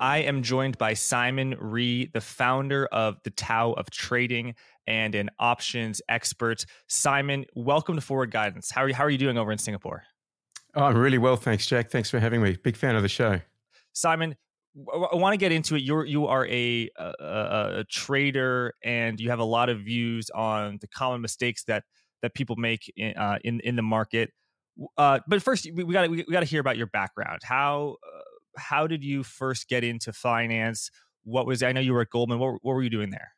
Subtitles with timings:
[0.00, 4.54] I am joined by Simon Ree, the founder of the Tao of Trading
[4.86, 6.64] and an options expert.
[6.86, 8.70] Simon, welcome to Forward Guidance.
[8.70, 10.04] How are you, how are you doing over in Singapore?
[10.74, 11.90] Oh, I'm really well, thanks, Jack.
[11.90, 12.56] Thanks for having me.
[12.62, 13.40] Big fan of the show.
[13.92, 14.36] Simon,
[14.76, 15.82] I want to get into it.
[15.82, 17.14] You're you are a, a,
[17.78, 21.82] a trader, and you have a lot of views on the common mistakes that
[22.22, 24.30] that people make in uh, in, in the market.
[24.96, 27.40] Uh, but first, we got we, got to hear about your background.
[27.42, 28.20] How uh,
[28.58, 30.90] how did you first get into finance?
[31.24, 32.38] What was I know you were at Goldman.
[32.38, 33.32] What, what were you doing there?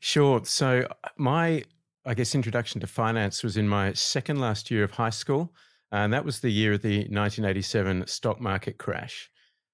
[0.00, 0.40] Sure.
[0.44, 1.64] So my
[2.06, 5.54] I guess introduction to finance was in my second last year of high school,
[5.90, 9.30] and that was the year of the 1987 stock market crash.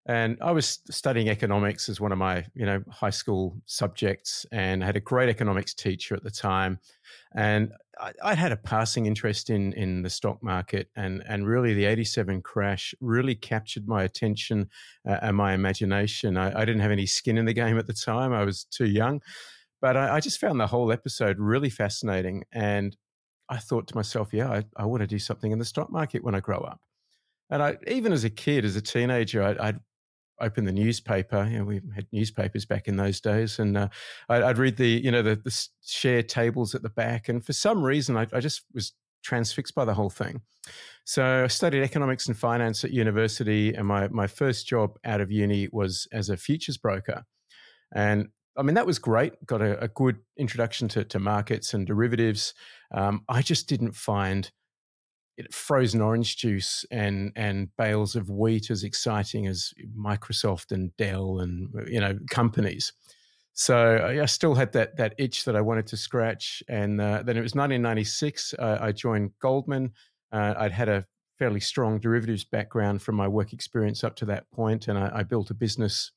[0.07, 4.83] And I was studying economics as one of my, you know, high school subjects, and
[4.83, 6.79] I had a great economics teacher at the time.
[7.35, 11.75] And I, I had a passing interest in in the stock market, and and really
[11.75, 14.71] the '87 crash really captured my attention
[15.07, 16.39] uh, and my imagination.
[16.39, 18.87] I, I, didn't have any skin in the game at the time; I was too
[18.87, 19.21] young.
[19.83, 22.97] But I, I just found the whole episode really fascinating, and
[23.51, 26.25] I thought to myself, "Yeah, I, I want to do something in the stock market
[26.25, 26.81] when I grow up."
[27.51, 29.81] And I, even as a kid, as a teenager, I, would
[30.41, 31.47] open the newspaper.
[31.51, 33.89] You know, we had newspapers back in those days, and uh,
[34.29, 37.53] I, would read the you know the, the, share tables at the back, and for
[37.53, 40.43] some reason, I, I, just was transfixed by the whole thing.
[41.05, 45.31] So I studied economics and finance at university, and my my first job out of
[45.31, 47.25] uni was as a futures broker,
[47.95, 49.35] and I mean that was great.
[49.47, 52.55] Got a, a good introduction to, to markets and derivatives.
[52.93, 54.51] Um, I just didn't find
[55.51, 61.69] frozen orange juice and and bales of wheat as exciting as Microsoft and Dell and
[61.87, 62.93] you know companies.
[63.53, 66.63] So I still had that that itch that I wanted to scratch.
[66.69, 68.55] And uh, then it was 1996.
[68.59, 69.93] Uh, I joined Goldman.
[70.33, 71.05] Uh, I'd had a
[71.39, 75.23] fairly strong derivatives background from my work experience up to that point, and I, I
[75.23, 76.13] built a business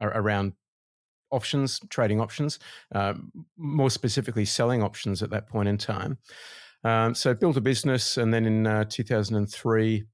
[0.00, 0.52] around
[1.30, 2.58] options, trading options,
[2.94, 6.18] um, more specifically selling options at that point in time.
[6.84, 10.04] Um, so built a business, and then in uh, 2003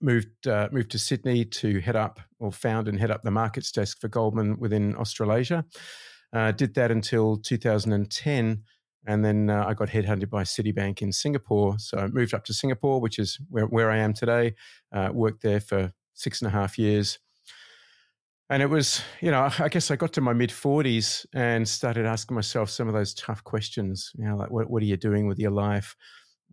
[0.00, 3.72] moved uh, moved to Sydney to head up or found and head up the markets
[3.72, 5.64] desk for Goldman within Australasia.
[6.32, 8.62] Uh, did that until 2010,
[9.06, 11.76] and then uh, I got headhunted by Citibank in Singapore.
[11.78, 14.54] So I moved up to Singapore, which is where, where I am today.
[14.92, 17.18] Uh, worked there for six and a half years
[18.50, 22.04] and it was you know i guess i got to my mid 40s and started
[22.04, 25.26] asking myself some of those tough questions you know like what, what are you doing
[25.26, 25.96] with your life?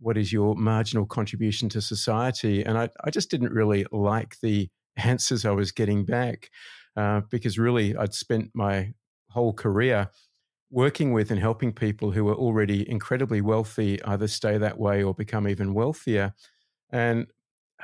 [0.00, 2.64] What is your marginal contribution to society?
[2.64, 6.50] And i, I just didn't really like the answers i was getting back
[6.96, 8.92] uh, because really i'd spent my
[9.30, 10.08] whole career
[10.70, 15.14] working with and helping people who were already incredibly wealthy either stay that way or
[15.14, 16.34] become even wealthier.
[16.90, 17.26] And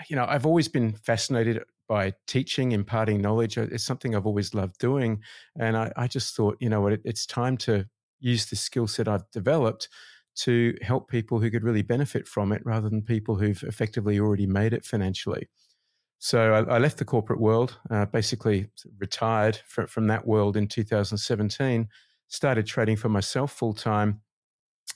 [0.08, 3.58] you know i've always been fascinated by teaching, imparting knowledge.
[3.58, 5.20] Uh, it's something I've always loved doing.
[5.58, 7.86] And I, I just thought, you know what, it, it's time to
[8.20, 9.88] use the skill set I've developed
[10.36, 14.46] to help people who could really benefit from it rather than people who've effectively already
[14.46, 15.48] made it financially.
[16.18, 18.68] So I, I left the corporate world, uh, basically
[18.98, 21.88] retired from, from that world in 2017,
[22.28, 24.20] started trading for myself full time.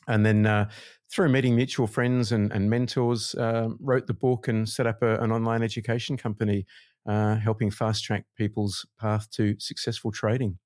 [0.06, 0.68] And then uh,
[1.10, 5.16] through meeting mutual friends and, and mentors, uh, wrote the book and set up a,
[5.20, 6.66] an online education company,
[7.06, 10.58] uh, helping fast track people's path to successful trading.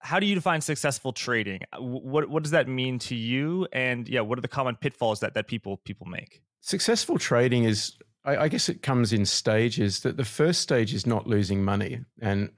[0.00, 1.60] How do you define successful trading?
[1.72, 3.66] Uh, what what does that mean to you?
[3.72, 6.42] And yeah, what are the common pitfalls that that people people make?
[6.62, 11.06] Successful trading is I, I guess it comes in stages that the first stage is
[11.06, 12.00] not losing money.
[12.20, 12.50] And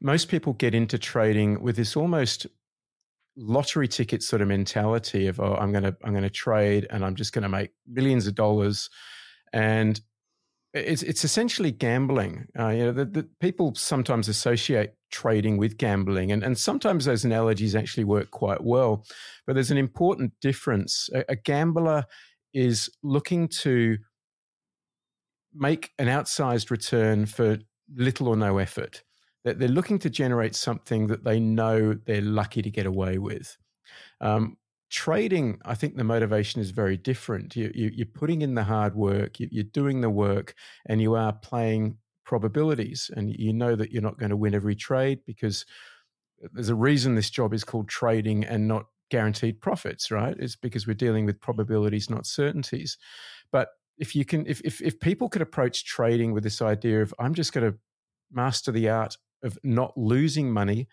[0.00, 2.46] most people get into trading with this almost
[3.38, 7.14] lottery ticket sort of mentality of oh i'm going to i'm to trade and i'm
[7.14, 8.90] just going to make millions of dollars.
[9.52, 10.00] And
[10.74, 12.46] it's it's essentially gambling.
[12.58, 17.24] Uh, you know the, the people sometimes associate trading with gambling and, and sometimes those
[17.24, 19.02] analogies actually work quite well
[19.46, 21.08] but there's an important difference.
[21.14, 22.04] A, a gambler
[22.52, 23.96] is looking to
[25.54, 27.58] make an outsized return for
[27.94, 29.02] little or no effort
[29.48, 33.56] that they're looking to generate something that they know they're lucky to get away with.
[34.20, 34.58] Um,
[34.90, 37.56] trading, I think the motivation is very different.
[37.56, 40.54] You, you, are putting in the hard work, you, you're doing the work,
[40.84, 41.96] and you are playing
[42.26, 43.10] probabilities.
[43.16, 45.64] And you know that you're not going to win every trade because
[46.52, 50.36] there's a reason this job is called trading and not guaranteed profits, right?
[50.38, 52.98] It's because we're dealing with probabilities, not certainties.
[53.50, 57.14] But if you can, if, if, if people could approach trading with this idea of,
[57.18, 57.78] I'm just going to
[58.30, 60.88] master the art of not losing money,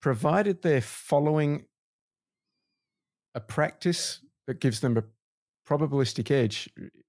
[0.00, 1.66] provided they're following
[3.34, 5.04] a practice that gives them a
[5.68, 6.68] probabilistic edge.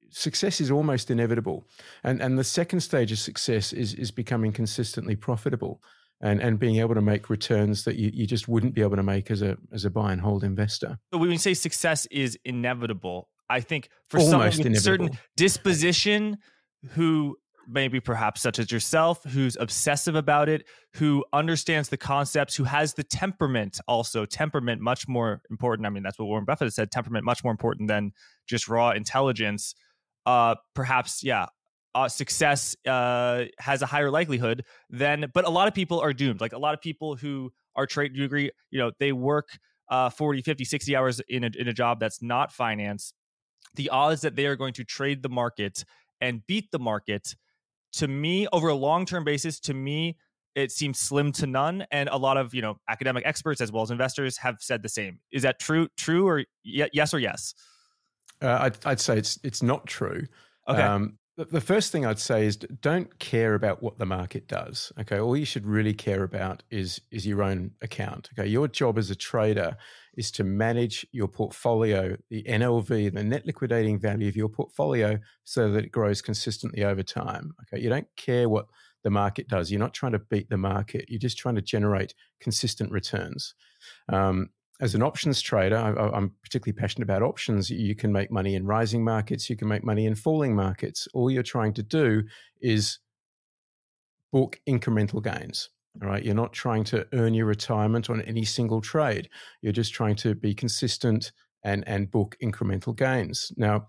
[0.10, 1.68] success is almost inevitable.
[2.04, 5.82] And and the second stage of success is is becoming consistently profitable
[6.22, 9.04] and and being able to make returns that you, you just wouldn't be able to
[9.04, 10.98] make as a as a buy and hold investor.
[11.12, 14.82] But when we say success is inevitable, I think for Almost someone with inevitable.
[14.82, 16.38] certain disposition
[16.92, 17.38] who
[17.68, 22.94] maybe perhaps such as yourself who's obsessive about it who understands the concepts who has
[22.94, 24.26] the temperament also.
[24.26, 25.86] Temperament much more important.
[25.86, 28.12] I mean that's what warren buffett said temperament much more important than
[28.48, 29.76] just raw intelligence.
[30.26, 31.48] Uh perhaps yeah
[31.96, 36.40] uh, success uh, has a higher likelihood than but a lot of people are doomed.
[36.40, 39.58] Like a lot of people who are trade you agree you know they work
[39.90, 43.14] uh, 40 50 60 hours in a, in a job that's not finance.
[43.76, 45.84] The odds that they are going to trade the market
[46.22, 47.36] and beat the market
[47.98, 50.16] to me over a long-term basis to me
[50.58, 53.84] it seems slim to none and a lot of you know academic experts as well
[53.84, 55.20] as investors have said the same.
[55.32, 57.54] Is that true true or yes or yes?
[58.42, 60.26] Uh, I'd, I'd, say it's it's not true.
[60.68, 60.82] Okay.
[60.82, 64.92] Um, the first thing I'd say is don't care about what the market does.
[65.00, 68.30] Okay, all you should really care about is is your own account.
[68.38, 69.78] Okay, your job as a trader
[70.16, 75.72] is to manage your portfolio, the NLV, the net liquidating value of your portfolio, so
[75.72, 77.54] that it grows consistently over time.
[77.64, 78.66] Okay, you don't care what
[79.04, 79.72] the market does.
[79.72, 81.06] You're not trying to beat the market.
[81.08, 83.54] You're just trying to generate consistent returns.
[84.10, 87.70] Um, as an options trader, I, am particularly passionate about options.
[87.70, 91.08] You can make money in rising markets, you can make money in falling markets.
[91.14, 92.24] All you're trying to do
[92.62, 93.00] is
[94.32, 95.70] book incremental gains.
[96.02, 96.24] All right.
[96.24, 99.30] You're not trying to earn your retirement on any single trade.
[99.62, 101.32] You're just trying to be consistent
[101.64, 103.52] and, and book incremental gains.
[103.58, 103.88] Now,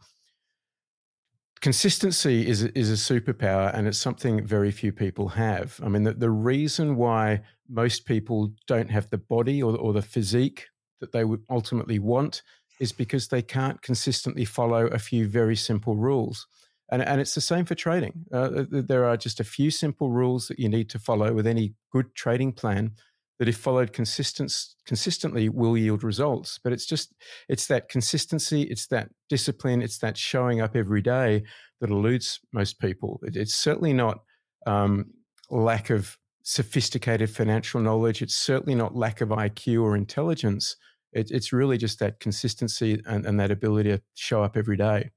[1.60, 5.78] consistency is, is a superpower and it's something very few people have.
[5.84, 10.00] I mean, the, the reason why most people don't have the body or, or the
[10.00, 10.66] physique
[11.00, 12.42] that they would ultimately want
[12.80, 16.46] is because they can't consistently follow a few very simple rules.
[16.90, 18.24] And, and it's the same for trading.
[18.32, 21.74] Uh, there are just a few simple rules that you need to follow with any
[21.92, 22.92] good trading plan
[23.38, 24.52] that, if followed consistent,
[24.86, 26.58] consistently, will yield results.
[26.62, 27.14] But it's just
[27.48, 31.42] it's that consistency, it's that discipline, it's that showing up every day
[31.80, 33.20] that eludes most people.
[33.22, 34.20] It, it's certainly not
[34.66, 35.12] um,
[35.50, 38.22] lack of sophisticated financial knowledge.
[38.22, 40.76] It's certainly not lack of IQ or intelligence.
[41.12, 45.10] It, it's really just that consistency and, and that ability to show up every day.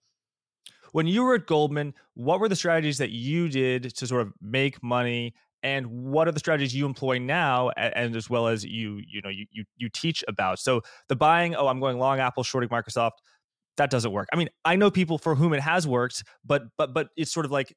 [0.94, 4.34] When you were at Goldman, what were the strategies that you did to sort of
[4.42, 5.34] make money
[5.64, 9.30] and what are the strategies you employ now and as well as you you know
[9.30, 13.12] you you, you teach about so the buying oh i'm going long apple shorting microsoft
[13.78, 16.96] that doesn't work i mean i know people for whom it has worked but but
[16.96, 17.76] but it's sort of like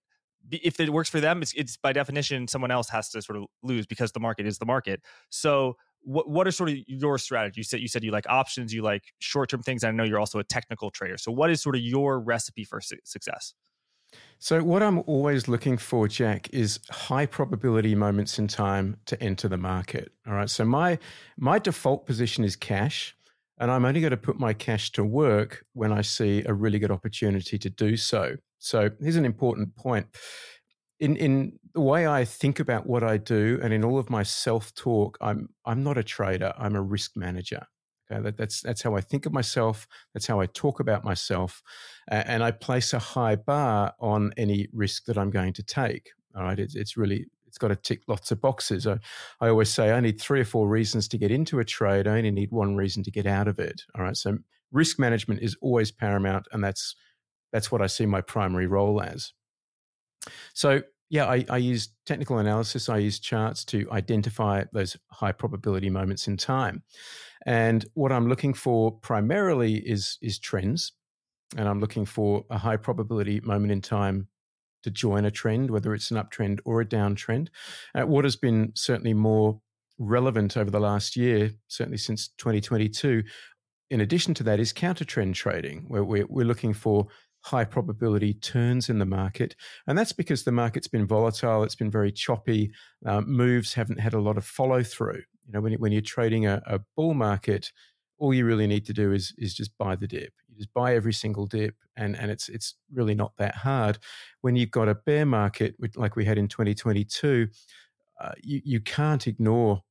[0.51, 3.45] if it works for them, it's, it's by definition someone else has to sort of
[3.63, 5.01] lose because the market is the market.
[5.31, 7.61] So what what are sort of your strategy?
[7.61, 9.85] You said you said you like options, you like short term things.
[9.85, 11.19] I know you're also a technical trader.
[11.19, 13.55] So what is sort of your recipe for su- success?
[14.39, 19.49] So what I'm always looking for, Jack, is high probability moments in time to enter
[19.49, 20.12] the market.
[20.27, 20.51] All right.
[20.51, 20.99] So my
[21.37, 23.17] my default position is cash.
[23.59, 26.81] And I'm only going to put my cash to work when I see a really
[26.81, 28.35] good opportunity to do so.
[28.59, 30.06] So here's an important point.
[31.00, 34.23] In in the way I think about what I do and in all of my
[34.23, 37.67] self-talk, I'm I'm not a trader, I'm a risk manager.
[38.11, 39.88] Okay, that, that's that's how I think of myself.
[40.12, 41.62] That's how I talk about myself,
[42.11, 46.10] uh, and I place a high bar on any risk that I'm going to take.
[46.36, 48.86] All right, it's, it's really it's got to tick lots of boxes.
[48.86, 48.98] I,
[49.41, 52.06] I always say I need three or four reasons to get into a trade.
[52.06, 53.82] I only need one reason to get out of it.
[53.96, 54.17] All right.
[54.17, 54.39] So
[54.72, 56.94] risk management is always paramount, and that's
[57.53, 59.32] that's what I see my primary role as.
[60.53, 62.89] So yeah, I, I use technical analysis.
[62.89, 66.83] I use charts to identify those high probability moments in time,
[67.47, 70.93] and what I'm looking for primarily is is trends,
[71.57, 74.29] and I'm looking for a high probability moment in time
[74.83, 77.49] to join a trend, whether it's an uptrend or a downtrend.
[77.95, 79.61] Uh, what has been certainly more
[79.99, 83.23] relevant over the last year, certainly since 2022,
[83.91, 87.07] in addition to that, is counter trend trading, where we're, we're looking for
[87.44, 89.55] high probability turns in the market.
[89.86, 92.72] And that's because the market's been volatile, it's been very choppy,
[93.05, 95.22] um, moves haven't had a lot of follow through.
[95.46, 97.70] You know, when, when you're trading a, a bull market,
[98.19, 100.32] all you really need to do is is just buy the dip.
[100.48, 103.98] You just buy every single dip, and and it's it's really not that hard.
[104.41, 107.48] When you've got a bear market like we had in 2022,
[108.20, 109.82] uh, you you can't ignore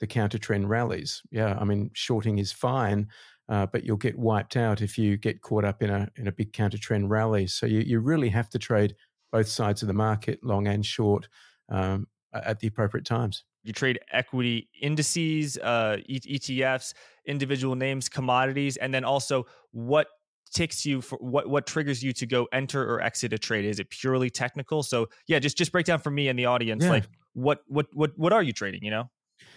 [0.00, 1.22] the counter trend rallies.
[1.30, 3.08] Yeah, I mean shorting is fine,
[3.48, 6.32] uh, but you'll get wiped out if you get caught up in a in a
[6.32, 7.46] big counter trend rally.
[7.46, 8.94] So you you really have to trade
[9.32, 11.28] both sides of the market, long and short,
[11.68, 13.44] um, at the appropriate times.
[13.64, 16.94] You trade equity indices, uh, ETFs,
[17.26, 20.08] individual names, commodities, and then also what
[20.52, 23.64] ticks you for what what triggers you to go enter or exit a trade?
[23.64, 24.82] Is it purely technical?
[24.82, 26.90] So yeah, just just break down for me and the audience yeah.
[26.90, 28.82] like what what what what are you trading?
[28.84, 29.10] You know.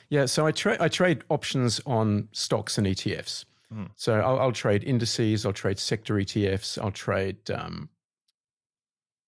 [0.09, 3.45] Yeah, so I trade I trade options on stocks and ETFs.
[3.71, 3.85] Mm-hmm.
[3.95, 7.89] So I'll, I'll, trade indices, I'll trade sector ETFs, I'll trade um,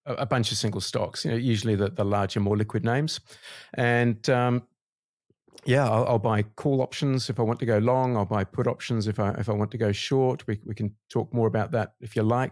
[0.05, 1.23] a, a, bunch of single stocks.
[1.23, 3.21] You know, usually the, the larger, more liquid names,
[3.75, 4.63] and um,
[5.65, 8.17] yeah, I'll, I'll, buy call options if I want to go long.
[8.17, 10.45] I'll buy put options if I if I want to go short.
[10.45, 12.51] We we can talk more about that if you like.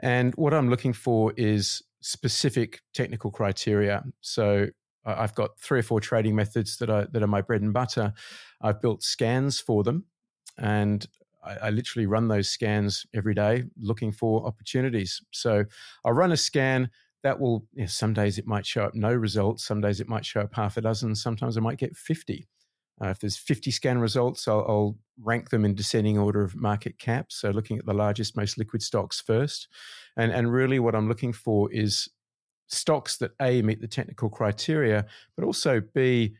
[0.00, 4.02] And what I'm looking for is specific technical criteria.
[4.20, 4.68] So
[5.04, 8.12] I've got three or four trading methods that are that are my bread and butter.
[8.60, 10.06] I've built scans for them,
[10.58, 11.06] and
[11.42, 15.20] I, I, literally run those scans every day, looking for opportunities.
[15.30, 15.64] So
[16.04, 16.90] I run a scan
[17.22, 17.66] that will.
[17.74, 19.64] You know, some days it might show up no results.
[19.64, 21.14] Some days it might show up half a dozen.
[21.14, 22.48] Sometimes I might get fifty.
[23.02, 26.98] Uh, if there's 50 scan results, I'll, I'll, rank them in descending order of market
[26.98, 27.26] cap.
[27.30, 29.68] So looking at the largest, most liquid stocks first.
[30.16, 32.08] And, and really what I'm looking for is
[32.68, 35.04] stocks that A, meet the technical criteria,
[35.36, 36.36] but also B,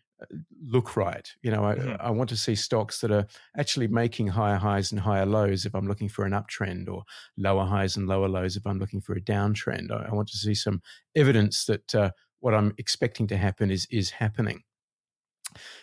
[0.63, 1.29] look right.
[1.43, 1.93] You know, I, mm-hmm.
[2.01, 5.75] I, want to see stocks that are actually making higher highs and higher lows if
[5.75, 7.05] I'm looking for an uptrend, or
[7.37, 9.91] lower highs and lower lows if I'm looking for a downtrend.
[9.91, 10.83] I, I want to see some
[11.15, 12.11] evidence that uh,
[12.41, 14.63] what I'm expecting to happen is is happening.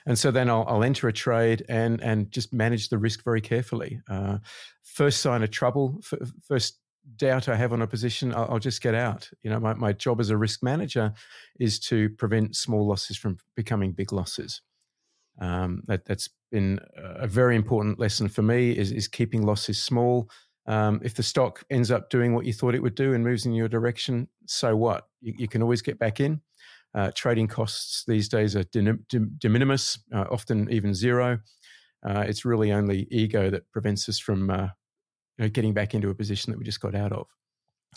[0.06, 3.42] And so then I'll, I'll, enter a trade and and just manage the risk very
[3.42, 4.00] carefully.
[4.10, 4.38] Uh,
[4.84, 6.80] first sign of trouble, f- first
[7.16, 9.30] doubt I have on a position, I'll, I'll, just get out.
[9.44, 11.14] You know, my, my job as a risk manager
[11.60, 14.62] is to prevent small losses from becoming big losses.
[15.40, 20.30] Um, that, that's been a very important lesson for me is, is keeping losses small.
[20.66, 23.46] Um, if the stock ends up doing what you thought it would do and moves
[23.46, 25.08] in your direction, so what?
[25.22, 26.42] You, you can always get back in.
[26.94, 31.40] Uh, trading costs these days are de, de, de minimis, uh, often even zero.
[32.08, 34.68] Uh, it's really only ego that prevents us from uh,
[35.38, 37.28] you know, getting back into a position that we just got out of.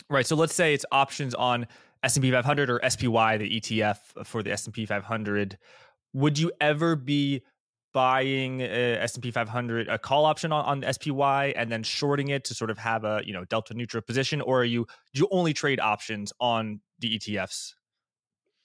[0.09, 0.25] Right.
[0.25, 1.67] So let's say it's options on
[2.03, 5.57] S&P 500 or SPY, the ETF for the S&P 500.
[6.13, 7.43] Would you ever be
[7.93, 12.43] buying uh, a S&P 500 a call option on, on SPY and then shorting it
[12.45, 15.27] to sort of have a, you know, delta neutral position or are you do you
[15.31, 17.73] only trade options on the ETFs?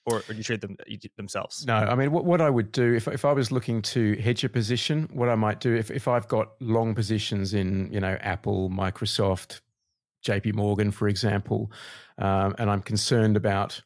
[0.07, 0.77] Or, or do you trade them
[1.17, 1.65] themselves?
[1.65, 4.43] No, I mean, what, what I would do if, if I was looking to hedge
[4.43, 8.17] a position, what I might do if, if I've got long positions in, you know,
[8.21, 9.59] Apple, Microsoft,
[10.25, 11.71] JP Morgan, for example,
[12.17, 13.81] um, and I'm concerned about,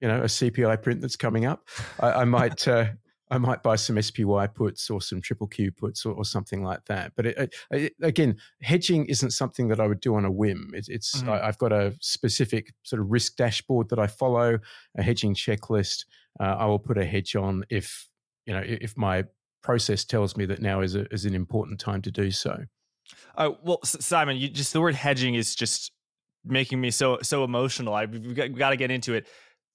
[0.00, 1.66] you know, a CPI print that's coming up,
[1.98, 2.86] I, I might uh,
[3.32, 6.84] I might buy some SPY puts or some triple Q puts or, or something like
[6.84, 7.12] that.
[7.16, 10.70] But it, it, again, hedging isn't something that I would do on a whim.
[10.74, 11.30] It, it's mm-hmm.
[11.30, 14.58] I, have got a specific sort of risk dashboard that I follow,
[14.98, 16.04] a hedging checklist.
[16.38, 18.06] Uh, I will put a hedge on if
[18.44, 19.24] you know if my
[19.62, 22.64] process tells me that now is a, is an important time to do so.
[23.34, 25.90] Uh, well, Simon, you just the word hedging is just
[26.44, 27.94] making me so so emotional.
[27.94, 29.26] I we've got, we've got to get into it.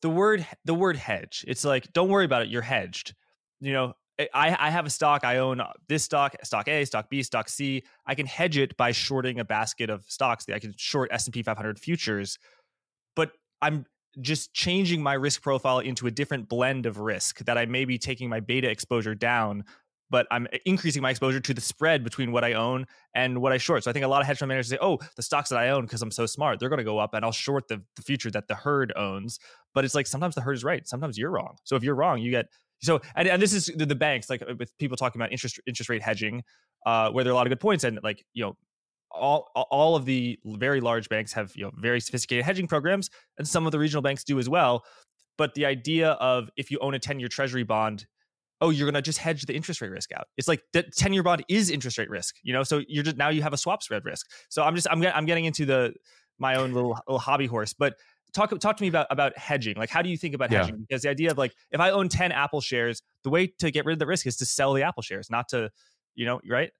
[0.03, 1.43] The word the word hedge.
[1.47, 2.49] It's like don't worry about it.
[2.49, 3.15] You're hedged
[3.59, 3.93] you know,
[4.33, 5.23] I, I have a stock.
[5.23, 7.83] I own uh, this stock, stock A, stock B, stock C.
[8.05, 10.45] I can hedge it by shorting a basket of stocks.
[10.51, 12.39] I can short S and P 500 futures,
[13.15, 13.85] but I'm
[14.19, 17.99] just changing my risk profile into a different blend of risk that I may be
[17.99, 19.63] taking my beta exposure down,
[20.09, 23.57] but I'm increasing my exposure to the spread between what I own and what I
[23.57, 23.83] short.
[23.83, 25.69] So I think a lot of hedge fund managers say, "Oh, the stocks that I
[25.69, 28.01] own because I'm so smart, they're going to go up, and I'll short the, the
[28.01, 29.39] future that the herd owns."
[29.73, 31.57] But it's like sometimes the herd is right, sometimes you're wrong.
[31.63, 32.47] So if you're wrong, you get
[32.81, 35.89] so and, and this is the, the banks like with people talking about interest interest
[35.89, 36.43] rate hedging,
[36.85, 38.55] uh, where there are a lot of good points and like you know
[39.11, 43.47] all all of the very large banks have you know very sophisticated hedging programs and
[43.47, 44.83] some of the regional banks do as well.
[45.37, 48.05] But the idea of if you own a 10 year treasury bond,
[48.61, 50.27] oh, you're gonna just hedge the interest rate risk out.
[50.37, 52.63] It's like the 10 year bond is interest rate risk, you know.
[52.63, 54.27] So you're just now you have a swap spread risk.
[54.49, 55.93] So I'm just I'm I'm getting into the
[56.39, 57.95] my own little little hobby horse, but
[58.33, 59.75] talk talk to me about about hedging.
[59.77, 60.63] Like, how do you think about yeah.
[60.63, 60.77] hedging?
[60.79, 63.85] Because the idea of like, if I own ten Apple shares, the way to get
[63.85, 65.69] rid of the risk is to sell the Apple shares, not to,
[66.15, 66.71] you know, right?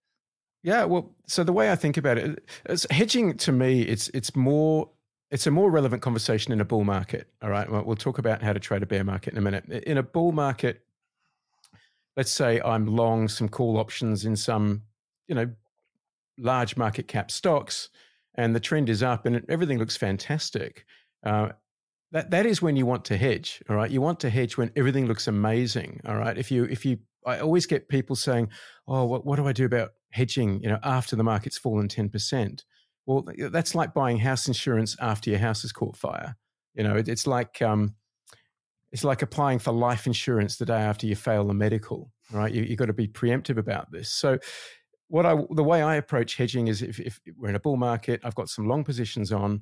[0.64, 0.86] Yeah.
[0.86, 2.44] Well, so the way I think about it,
[2.92, 4.90] hedging to me, it's it's more
[5.30, 7.28] it's a more relevant conversation in a bull market.
[7.42, 7.70] All right.
[7.70, 9.66] Well, we'll talk about how to trade a bear market in a minute.
[9.70, 10.82] In a bull market,
[12.18, 14.82] let's say I'm long some call options in some,
[15.28, 15.50] you know,
[16.38, 17.90] large market cap stocks,
[18.36, 20.86] and the trend is up and everything looks fantastic.
[21.24, 21.50] Uh,
[22.12, 23.62] that that is when you want to hedge.
[23.70, 26.02] All right, you want to hedge when everything looks amazing.
[26.06, 28.50] All right, if you if you, I always get people saying,
[28.88, 32.10] "Oh, what, what do I do about hedging?" You know, after the market's fallen ten
[32.10, 32.66] percent.
[33.06, 36.36] Well, that's like buying house insurance after your house has caught fire.
[36.74, 37.96] You know, it, it's like um,
[38.92, 42.12] it's like applying for life insurance the day after you fail the medical.
[42.32, 44.10] Right, you, you've got to be preemptive about this.
[44.10, 44.38] So
[45.08, 48.20] what I the way I approach hedging is if, if we're in a bull market,
[48.24, 49.62] I've got some long positions on.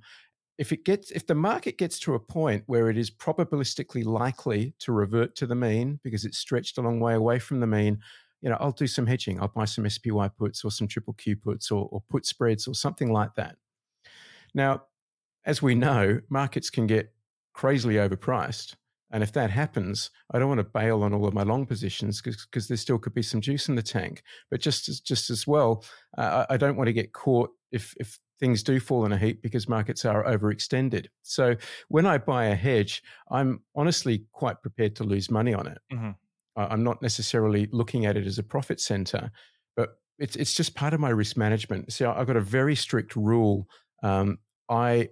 [0.58, 4.74] If it gets if the market gets to a point where it is probabilistically likely
[4.80, 8.00] to revert to the mean because it's stretched a long way away from the mean,
[8.42, 9.40] you know, I'll do some hedging.
[9.40, 12.74] I'll buy some SPY puts or some triple Q puts or, or put spreads or
[12.74, 13.58] something like that.
[14.54, 14.84] Now,
[15.46, 17.14] as we know, markets can get
[17.54, 18.76] crazily overpriced.
[19.12, 22.22] And if that happens, I don't want to bail on all of my long positions
[22.22, 24.24] because there still could be some juice in the tank.
[24.50, 25.84] But just as, just as well,
[26.18, 29.42] uh, I don't want to get caught if, if things do fall in a heap
[29.42, 31.08] because markets are overextended.
[31.22, 31.56] So
[31.88, 35.78] when I buy a hedge, I'm honestly quite prepared to lose money on it.
[35.94, 36.12] Mm-hmm.
[36.58, 39.30] I'm not necessarily looking at it as a profit center,
[39.76, 41.92] but it's it's just part of my risk management.
[41.92, 43.68] So I've got a very strict rule.
[44.04, 45.10] Um, I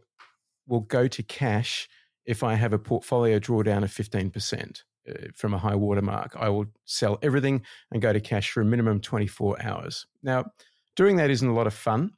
[0.68, 1.90] will go to cash
[2.26, 6.34] if I have a portfolio drawdown of 15% uh, from a high watermark.
[6.38, 10.06] I will sell everything and go to cash for a minimum 24 hours.
[10.22, 10.46] Now,
[10.96, 12.12] doing that isn't a lot of fun.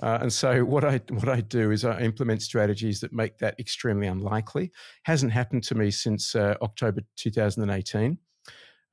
[0.00, 3.54] Uh, and so what I what I do is I implement strategies that make that
[3.58, 4.72] extremely unlikely.
[5.04, 8.18] Hasn't happened to me since uh, October 2018,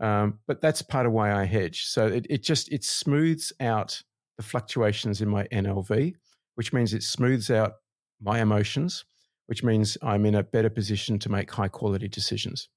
[0.02, 1.86] um, but that's part of why I hedge.
[1.86, 4.02] So it, it just it smooths out
[4.36, 6.14] the fluctuations in my NLV,
[6.56, 7.76] which means it smooths out
[8.22, 9.06] my emotions
[9.48, 12.70] which means I'm in a better position to make high quality decisions.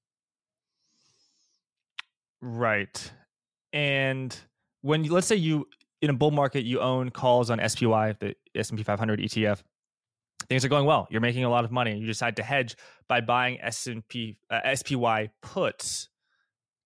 [2.41, 3.11] Right.
[3.73, 4.35] And
[4.81, 5.67] when you, let's say you
[6.01, 9.61] in a bull market you own calls on SPY, the S&P 500 ETF,
[10.47, 11.07] things are going well.
[11.09, 11.97] You're making a lot of money.
[11.97, 12.75] You decide to hedge
[13.07, 16.09] by buying S&P uh, SPY puts.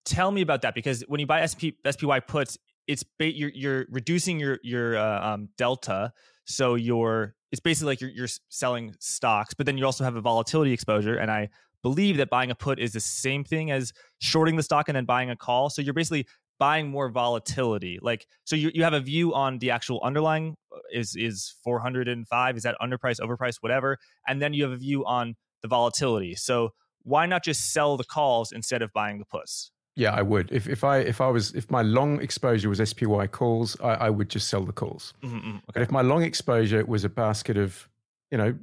[0.06, 3.86] Tell me about that because when you buy SP, SPY puts, it's ba- you're, you're
[3.90, 6.12] reducing your your uh, um, delta,
[6.46, 10.22] so you're it's basically like you're, you're selling stocks, but then you also have a
[10.22, 11.18] volatility exposure.
[11.18, 11.50] And I
[11.84, 15.06] believe that buying a put is the same thing as shorting the stock and then
[15.06, 15.70] buying a call.
[15.70, 16.26] So you're basically
[16.58, 18.00] buying more volatility.
[18.02, 22.58] Like, so you, you have a view on the actual underlying uh, is, is 405.
[22.58, 24.00] Is that underpriced, overpriced, whatever.
[24.28, 26.34] And then you have a view on the volatility.
[26.34, 26.72] So
[27.04, 29.70] why not just sell the calls instead of buying the puts?
[29.96, 30.52] Yeah, I would.
[30.52, 34.10] If if I if I was if my long exposure was SPY calls, I, I
[34.10, 35.14] would just sell the calls.
[35.22, 35.50] Mm-hmm, mm-hmm.
[35.50, 35.64] okay.
[35.74, 37.88] But if my long exposure was a basket of,
[38.32, 38.56] you know,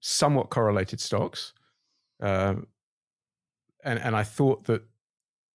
[0.00, 1.52] somewhat correlated stocks,
[2.20, 2.54] uh,
[3.84, 4.82] and and I thought that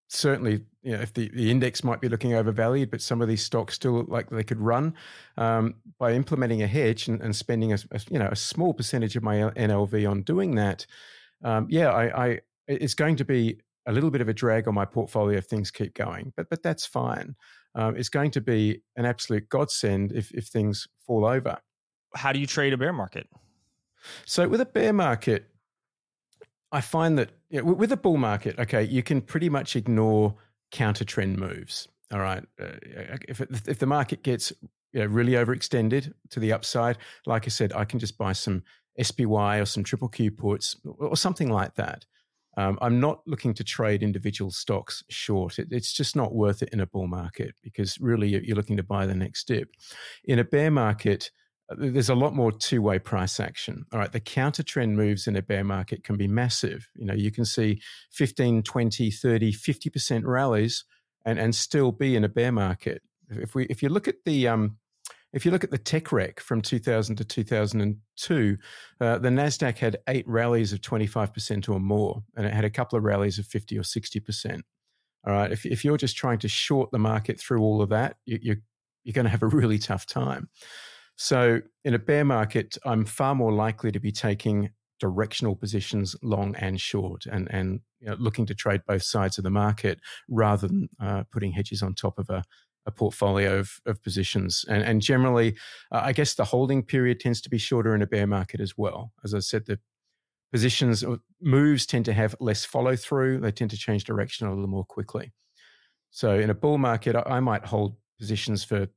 [0.08, 3.43] certainly, you know, if the, the index might be looking overvalued, but some of these
[3.43, 4.95] stocks still look like they could run
[5.38, 9.17] um, by implementing a hedge and, and spending a, a, you know a small percentage
[9.17, 10.86] of my NLV on doing that.
[11.43, 14.75] Um, yeah, I, I it's going to be a little bit of a drag on
[14.75, 17.36] my portfolio if things keep going, but but that's fine.
[17.75, 21.58] Um, it's going to be an absolute godsend if if things fall over.
[22.15, 23.28] How do you trade a bear market?
[24.25, 25.49] So with a bear market,
[26.71, 30.36] I find that you know, with a bull market, okay, you can pretty much ignore
[30.71, 31.88] counter trend moves.
[32.13, 32.67] All right, uh,
[33.28, 34.54] if if the market gets
[34.93, 38.63] you know, really overextended to the upside, like I said, I can just buy some
[39.02, 42.06] SPY or some triple Q puts or something like that.
[42.60, 45.60] Um, I'm not looking to trade individual stocks short.
[45.60, 48.84] It, it's just not worth it in a bull market because really you're looking to
[48.84, 49.69] buy the next dip.
[50.26, 51.32] In a bear market,
[51.72, 53.86] uh, there's a lot more two-way price action.
[53.93, 56.86] All right, the counter trend moves in a bear market can be massive.
[56.95, 60.84] You know, you can see 15, 20, 30, 50% rallies
[61.26, 63.02] and, and still be in a bear market.
[63.30, 64.76] If we if you look at the um,
[65.33, 68.57] if you look at the tech wreck from 2000 to 2002,
[68.99, 72.97] uh, the NASDAQ had eight rallies of 25% or more, and it had a couple
[72.97, 74.61] of rallies of 50 or 60%.
[75.27, 75.51] All right.
[75.51, 78.57] If, if you're just trying to short the market through all of that, you, you're,
[79.03, 80.49] you're going to have a really tough time.
[81.15, 86.55] So, in a bear market, I'm far more likely to be taking directional positions long
[86.55, 90.67] and short and, and you know, looking to trade both sides of the market rather
[90.67, 92.43] than uh, putting hedges on top of a
[92.89, 94.65] a portfolio of, of positions.
[94.67, 95.56] And, and generally,
[95.91, 98.73] uh, I guess the holding period tends to be shorter in a bear market as
[98.78, 99.13] well.
[99.23, 99.80] As I said, the
[100.52, 101.04] positions
[101.41, 103.39] moves tend to have less follow through.
[103.39, 105.32] They tend to change direction a little more quickly.
[106.12, 108.88] So in a bull market, I might hold positions for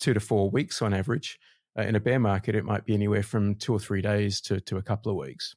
[0.00, 1.38] two to four weeks on average.
[1.78, 4.60] Uh, in a bear market, it might be anywhere from two or three days to,
[4.60, 5.54] to a couple of weeks.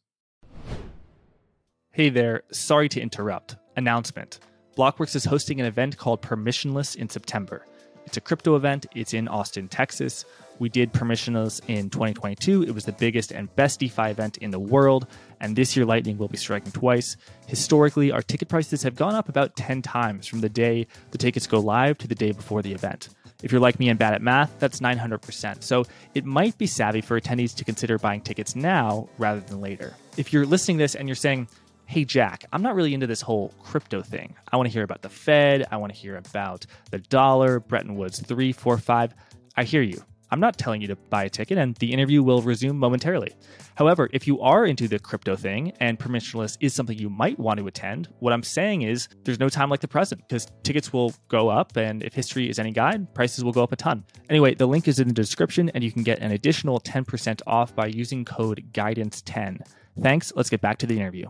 [1.92, 3.56] Hey there, sorry to interrupt.
[3.76, 4.40] Announcement.
[4.78, 7.66] Blockworks is hosting an event called Permissionless in September.
[8.08, 8.86] It's a crypto event.
[8.96, 10.24] It's in Austin, Texas.
[10.60, 12.64] We did Permissionless in 2022.
[12.64, 15.08] It was the biggest and best DeFi event in the world.
[15.42, 17.18] And this year, Lightning will be striking twice.
[17.48, 21.48] Historically, our ticket prices have gone up about 10 times from the day the tickets
[21.48, 23.10] go live to the day before the event.
[23.44, 25.62] If you're like me and bad at math, that's 900%.
[25.62, 29.94] So it might be savvy for attendees to consider buying tickets now rather than later.
[30.16, 31.50] If you're listening to this and you're saying,
[31.88, 34.36] hey, Jack, I'm not really into this whole crypto thing.
[34.52, 35.66] I want to hear about the Fed.
[35.72, 39.14] I want to hear about the dollar, Bretton Woods 345.
[39.56, 40.04] I hear you.
[40.30, 43.34] I'm not telling you to buy a ticket, and the interview will resume momentarily.
[43.76, 47.58] However, if you are into the crypto thing and permissionless is something you might want
[47.62, 51.14] to attend, what I'm saying is there's no time like the present because tickets will
[51.30, 54.04] go up, and if history is any guide, prices will go up a ton.
[54.30, 57.74] Anyway, the link is in the description, and you can get an additional 10% off
[57.74, 59.66] by using code GUIDANCE10.
[60.02, 60.34] Thanks.
[60.36, 61.30] Let's get back to the interview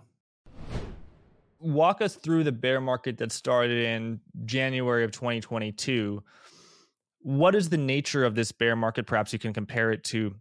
[1.60, 6.24] walk us through the bear market that started in January of 2022
[7.28, 9.06] what is the nature of this bear market?
[9.06, 10.34] Perhaps you can compare it to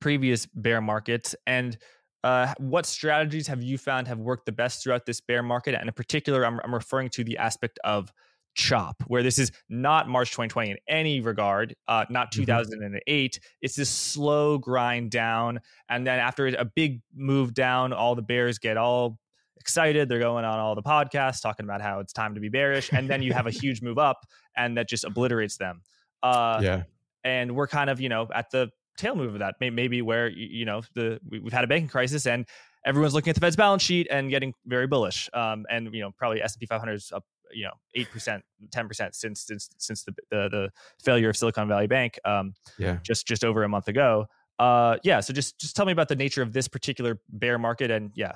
[0.00, 1.36] previous bear markets.
[1.46, 1.76] And
[2.24, 5.74] uh, what strategies have you found have worked the best throughout this bear market?
[5.74, 8.10] And in particular, I'm, I'm referring to the aspect of
[8.54, 13.32] chop, where this is not March 2020 in any regard, uh, not 2008.
[13.32, 13.48] Mm-hmm.
[13.60, 15.60] It's this slow grind down.
[15.90, 19.18] And then after a big move down, all the bears get all
[19.60, 20.08] excited.
[20.08, 22.90] They're going on all the podcasts talking about how it's time to be bearish.
[22.92, 25.82] And then you have a huge move up and that just obliterates them.
[26.22, 26.82] Uh, yeah.
[27.24, 29.56] And we're kind of, you know, at the tail move of that.
[29.60, 32.46] Maybe where, you know, the we've had a banking crisis and
[32.84, 35.28] everyone's looking at the Fed's balance sheet and getting very bullish.
[35.34, 38.40] Um, and, you know, probably S&P 500 is up, you know, 8%,
[38.70, 40.70] 10% since, since, since the, the, the
[41.02, 42.98] failure of Silicon Valley Bank um, yeah.
[43.02, 44.26] just, just over a month ago.
[44.58, 45.20] Uh, yeah.
[45.20, 48.32] So just, just tell me about the nature of this particular bear market and yeah,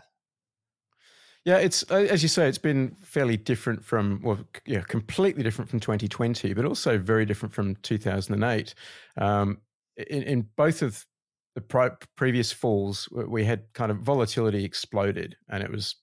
[1.45, 5.69] yeah, it's uh, as you say, it's been fairly different from well, yeah, completely different
[5.71, 8.75] from 2020, but also very different from 2008.
[9.17, 9.59] Um,
[9.97, 11.05] in, in, both of
[11.55, 15.97] the pri- previous falls, we had kind of volatility exploded, and it was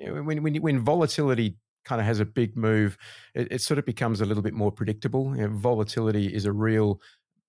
[0.00, 2.98] you know, when, when when volatility kind of has a big move,
[3.34, 5.36] it, it sort of becomes a little bit more predictable.
[5.36, 7.00] You know, volatility is a real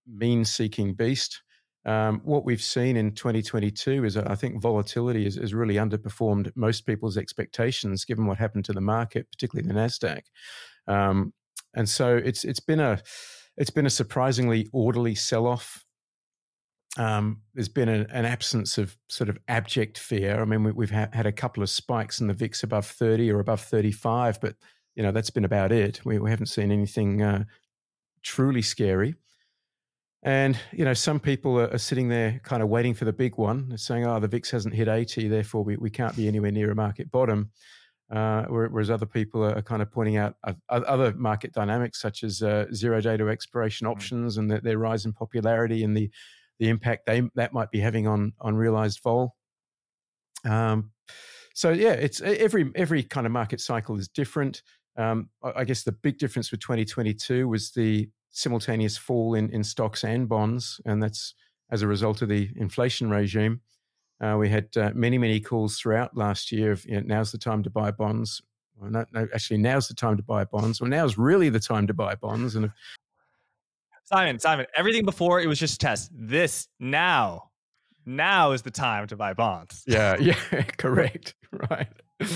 [0.06, 1.41] mean-seeking beast.
[1.86, 6.86] Um, what we've seen in 2022 is I think volatility has, has, really underperformed most
[6.86, 10.24] people's expectations, given what happened to the market, particularly the Nasdaq.
[10.88, 11.34] Um,
[11.74, 13.02] and so it's it's been a
[13.56, 15.86] it's been a surprisingly orderly sell off.
[16.98, 20.42] Um, there's been a, an absence of sort of abject fear.
[20.42, 23.32] I mean, we, have ha- had a couple of spikes in the VIX above 30
[23.32, 24.56] or above 35, but
[24.96, 26.02] you know that's been about it.
[26.04, 27.44] We, we haven't seen anything uh,
[28.24, 29.16] truly scary.
[30.28, 33.38] And you know, some people are, are, sitting there kind of waiting for the big
[33.38, 36.70] one, saying, "Oh, the VIX hasn't hit 80, therefore we, we can't be anywhere near
[36.70, 37.50] a market bottom."
[38.12, 40.36] Uh, whereas other people are, kind of pointing out
[40.68, 43.92] other market dynamics, such as uh, zero day to expiration mm.
[43.92, 46.12] options and their, their rise in popularity and the
[46.60, 49.34] the impact they that might be having on on realized vol.
[50.44, 50.92] Um,
[51.54, 54.62] so yeah, it's every every kind of market cycle is different.
[54.98, 60.04] Um, I guess the big difference with 2022 was the simultaneous fall in, in stocks
[60.04, 61.34] and bonds, and that's
[61.71, 63.62] as a result of the inflation regime.
[64.21, 67.38] Uh, we had uh, many, many calls throughout last year of you know, now's the
[67.38, 68.41] time to buy bonds.
[68.76, 70.80] Well, no, no, actually, now's the time to buy bonds.
[70.80, 72.56] Well, now's really the time to buy bonds.
[72.56, 72.71] And if-
[74.04, 76.12] Simon, Simon, everything before it was just test.
[76.13, 77.50] This now,
[78.06, 79.84] now is the time to buy bonds.
[79.88, 80.36] Yeah, yeah,
[80.78, 81.36] correct,
[81.71, 81.88] right.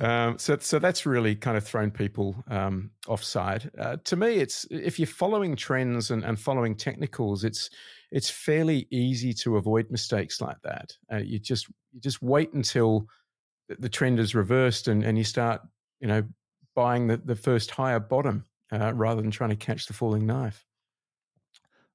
[0.00, 3.70] Um, so, so that's really kind of thrown people um, offside.
[3.78, 7.70] Uh, to me, it's if you're following trends and, and, following technicals, it's
[8.10, 10.92] it's fairly easy to avoid mistakes like that.
[11.12, 13.06] Uh, you just you just wait until
[13.68, 15.60] the trend is reversed and, and you start,
[16.00, 16.24] you know,
[16.74, 20.64] buying the, the first higher bottom uh, rather than trying to catch the falling knife.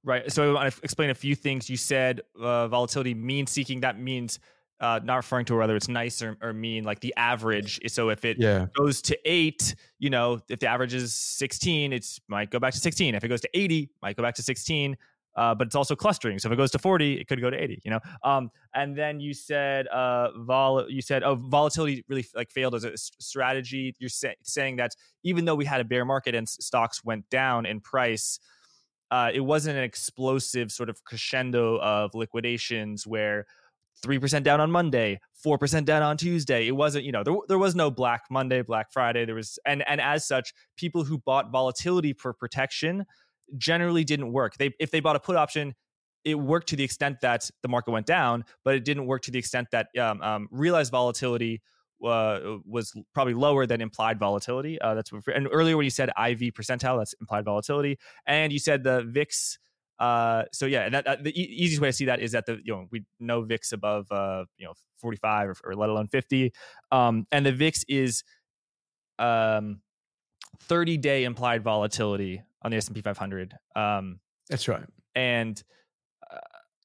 [0.03, 0.31] Right.
[0.31, 1.69] So I want to explain a few things.
[1.69, 3.81] You said uh, volatility means seeking.
[3.81, 4.39] That means
[4.79, 7.79] uh, not referring to whether it's nice or, or mean, like the average.
[7.87, 8.67] So if it yeah.
[8.77, 12.79] goes to eight, you know, if the average is 16, it might go back to
[12.79, 13.15] 16.
[13.15, 14.95] If it goes to 80, might go back to 16.
[15.35, 16.39] Uh, but it's also clustering.
[16.39, 17.99] So if it goes to 40, it could go to 80, you know?
[18.23, 22.83] Um, and then you said, uh, vol, you said, oh, volatility really like failed as
[22.83, 23.95] a strategy.
[23.99, 27.65] You're say- saying that even though we had a bear market and stocks went down
[27.65, 28.39] in price,
[29.11, 33.45] uh, it wasn't an explosive sort of crescendo of liquidations where
[34.03, 36.67] 3% down on Monday, 4% down on Tuesday.
[36.67, 39.25] It wasn't, you know, there, there was no Black Monday, Black Friday.
[39.25, 43.05] There was, and, and as such, people who bought volatility for protection
[43.57, 44.55] generally didn't work.
[44.57, 45.73] They, if they bought a put option,
[46.23, 49.31] it worked to the extent that the market went down, but it didn't work to
[49.31, 51.61] the extent that um, um, realized volatility
[52.03, 54.79] uh, was probably lower than implied volatility.
[54.79, 58.59] Uh, that's what, and earlier when you said IV percentile, that's implied volatility, and you
[58.59, 59.57] said the VIX
[59.99, 62.45] uh, so yeah, and that, that, the e- easiest way to see that is that
[62.45, 66.07] the you know we know VIX above uh, you know 45 or, or let alone
[66.07, 66.53] 50,
[66.91, 68.23] um, and the VIX is
[69.17, 69.81] um
[70.63, 73.53] 30 day implied volatility on the S&P 500.
[73.75, 74.83] Um, That's right.
[75.15, 75.61] And
[76.31, 76.37] uh,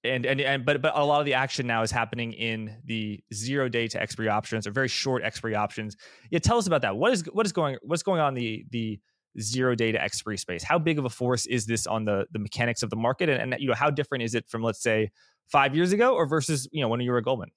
[0.05, 3.21] and and and but but a lot of the action now is happening in the
[3.33, 5.97] zero day to expiry options or very short expiry options.
[6.31, 6.97] Yeah, tell us about that.
[6.97, 8.99] What is what is going what's going on the the
[9.41, 10.63] zero day to expiry space?
[10.63, 13.53] How big of a force is this on the the mechanics of the market, and,
[13.53, 15.11] and you know how different is it from let's say
[15.49, 17.51] five years ago or versus you know when you were a Goldman?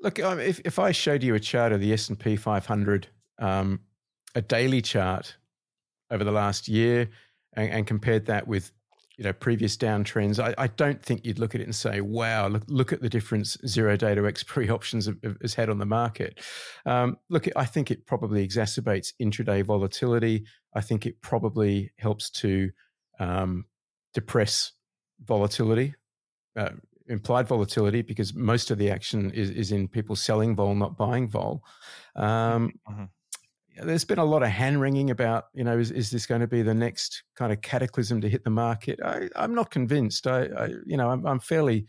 [0.00, 3.08] Look, um, if if I showed you a chart of the S and P 500,
[3.38, 3.80] um,
[4.34, 5.36] a daily chart
[6.10, 7.08] over the last year,
[7.54, 8.72] and, and compared that with
[9.16, 12.48] you know previous downtrends, I, I, don't think you'd look at it and say, "Wow,
[12.48, 15.08] look look at the difference zero day to expiry options
[15.40, 16.40] has had on the market."
[16.86, 20.46] Um, look, I think it probably exacerbates intraday volatility.
[20.74, 22.70] I think it probably helps to
[23.18, 23.66] um,
[24.14, 24.72] depress
[25.24, 25.94] volatility.
[26.56, 26.70] Uh,
[27.08, 31.28] implied volatility because most of the action is, is in people selling vol, not buying
[31.28, 31.62] vol.
[32.16, 33.04] Um, mm-hmm.
[33.76, 36.46] There's been a lot of hand wringing about, you know, is, is this going to
[36.46, 39.00] be the next kind of cataclysm to hit the market?
[39.02, 40.26] I, am not convinced.
[40.26, 41.86] I, I, you know, I'm, I'm, fairly,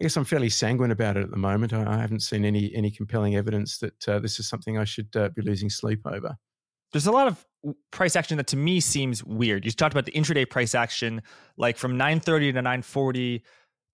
[0.00, 1.72] I guess I'm fairly sanguine about it at the moment.
[1.72, 5.14] I, I haven't seen any any compelling evidence that uh, this is something I should
[5.14, 6.36] uh, be losing sleep over.
[6.92, 7.44] There's a lot of
[7.90, 9.64] price action that to me seems weird.
[9.64, 11.22] You talked about the intraday price action,
[11.56, 13.42] like from 9:30 to 9:40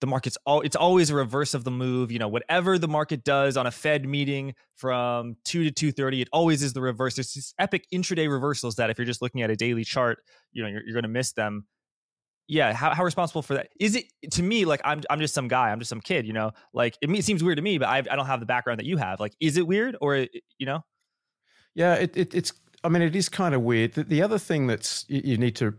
[0.01, 3.23] the market's all it's always a reverse of the move you know whatever the market
[3.23, 7.17] does on a fed meeting from 2 to 2.30 it always is the reverse.
[7.17, 10.19] There's these epic intraday reversals that if you're just looking at a daily chart
[10.53, 11.67] you know you're, you're going to miss them.
[12.49, 13.69] Yeah how, how responsible for that?
[13.79, 16.33] Is it to me like I'm, I'm just some guy i'm just some kid you
[16.33, 16.53] know?
[16.73, 18.81] Like it, it seems weird to me but I've, i do not have the background
[18.81, 19.21] that you have.
[19.21, 20.81] Like is it weird or you know?
[21.75, 23.93] Yeah it, it, it's i mean it is kind of weird.
[23.95, 25.75] The, the other thing that's you need to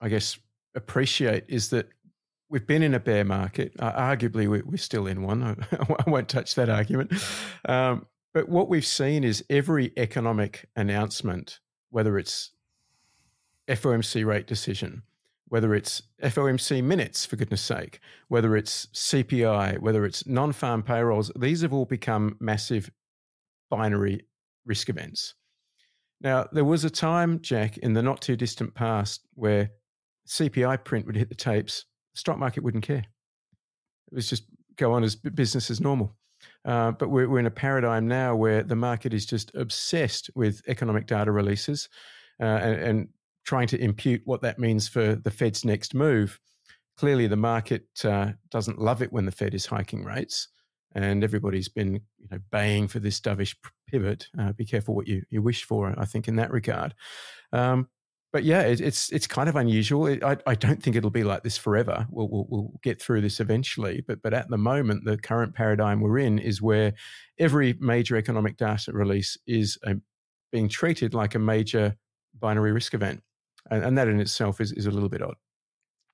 [0.00, 0.38] i guess
[0.74, 1.88] appreciate is that
[2.50, 3.72] we've been in a bear market.
[3.78, 5.42] Uh, arguably, we, are still in one.
[5.72, 7.12] I, won't touch that argument.
[7.68, 12.52] Um, but what we've seen is every economic announcement, whether it's
[13.68, 15.02] FOMC rate decision,
[15.48, 21.30] whether it's FOMC minutes, for goodness sake, whether it's CPI, whether it's non farm payrolls,
[21.38, 22.90] these have all become massive
[23.70, 24.26] binary
[24.66, 25.34] risk events.
[26.20, 29.70] Now, there was a time, Jack, in the not too distant past where
[30.26, 31.84] CPI print would hit the tapes
[32.18, 33.04] stock market wouldn't care.
[34.10, 34.44] It was just
[34.76, 36.14] go on as business as normal.
[36.64, 40.62] Uh, but we're, we're in a paradigm now where the market is just obsessed with
[40.68, 41.88] economic data releases
[42.40, 43.08] uh, and, and,
[43.44, 46.38] trying to impute what that means for the Fed's next move.
[46.98, 50.48] Clearly, the market uh, doesn't love it when the Fed is hiking rates,
[50.94, 54.26] and everybody's been you know baying for this dovish pivot.
[54.38, 56.94] Uh, be careful what you, you wish for, I think, in that regard.
[57.54, 57.88] Um,
[58.32, 60.06] but yeah, it, it's it's kind of unusual.
[60.06, 62.06] It, I I don't think it'll be like this forever.
[62.10, 64.02] We'll, we'll, we'll get through this eventually.
[64.06, 66.92] But but at the moment, the current paradigm we're in is where
[67.38, 69.94] every major economic data release is a,
[70.52, 71.96] being treated like a major
[72.38, 73.22] binary risk event,
[73.70, 75.36] and, and that in itself is is a little bit odd.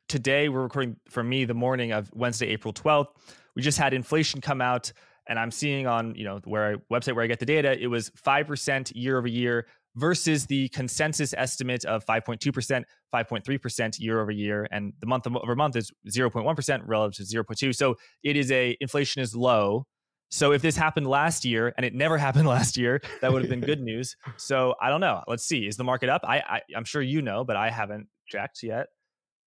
[0.08, 3.10] Today we're recording for me the morning of Wednesday, April twelfth.
[3.56, 4.92] We just had inflation come out,
[5.26, 7.88] and I'm seeing on you know where I, website where I get the data, it
[7.88, 14.30] was five percent year over year versus the consensus estimate of 5.2%, 5.3% year over
[14.30, 14.66] year.
[14.70, 17.74] And the month over month is 0.1% relative to 0.2.
[17.74, 19.86] So it is a inflation is low.
[20.30, 23.50] So if this happened last year and it never happened last year, that would have
[23.50, 24.16] been good news.
[24.36, 25.22] So I don't know.
[25.28, 25.66] Let's see.
[25.66, 26.22] Is the market up?
[26.24, 28.88] I, I am sure you know, but I haven't checked yet.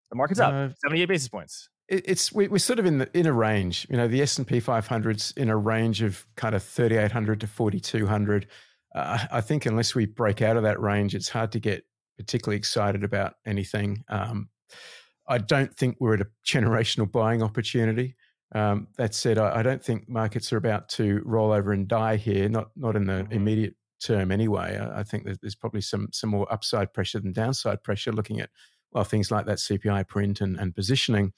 [0.10, 1.69] The market's up, uh, 78 basis points.
[1.89, 3.88] It's we, are sort of in the in a range.
[3.89, 7.47] You know, the S and P 500's in a range of kind of 3,800 to
[7.47, 8.47] 4,200
[8.97, 11.83] uh, I think unless we break out of that range, it's hard to get
[12.17, 14.03] particularly excited about anything.
[14.10, 14.49] Um,
[15.27, 18.15] I don't think we're at a generational buying opportunity.
[18.55, 22.15] Um, that said, I, I, don't think markets are about to roll over and die
[22.15, 22.47] here.
[22.47, 23.33] Not not in the mm-hmm.
[23.33, 24.77] immediate term, anyway.
[24.77, 28.13] I, I think there's probably some some more upside pressure than downside pressure.
[28.13, 28.49] Looking at
[28.91, 31.33] well things like that CPI print and, and positioning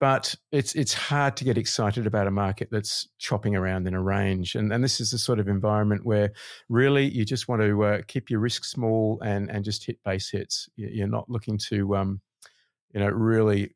[0.00, 4.02] but it's it's hard to get excited about a market that's chopping around in a
[4.02, 6.32] range and and this is the sort of environment where
[6.68, 10.30] really you just want to uh, keep your risk small and and just hit base
[10.30, 10.68] hits.
[10.76, 12.20] You're not looking to um,
[12.92, 13.74] you know really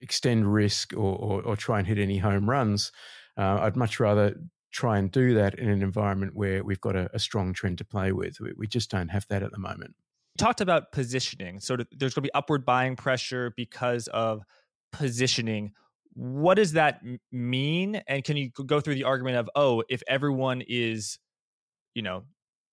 [0.00, 2.92] extend risk or, or, or try and hit any home runs.
[3.36, 4.36] Uh, i'd much rather
[4.74, 7.84] try and do that in an environment where we've got a, a strong trend to
[7.84, 8.40] play with.
[8.40, 9.94] We, we just don't have that at the moment.
[10.36, 14.42] Talked about positioning so there's going to be upward buying pressure because of
[14.98, 15.72] positioning
[16.14, 17.00] what does that
[17.32, 18.00] mean?
[18.06, 21.18] And can you go through the argument of oh if everyone is
[21.94, 22.22] you know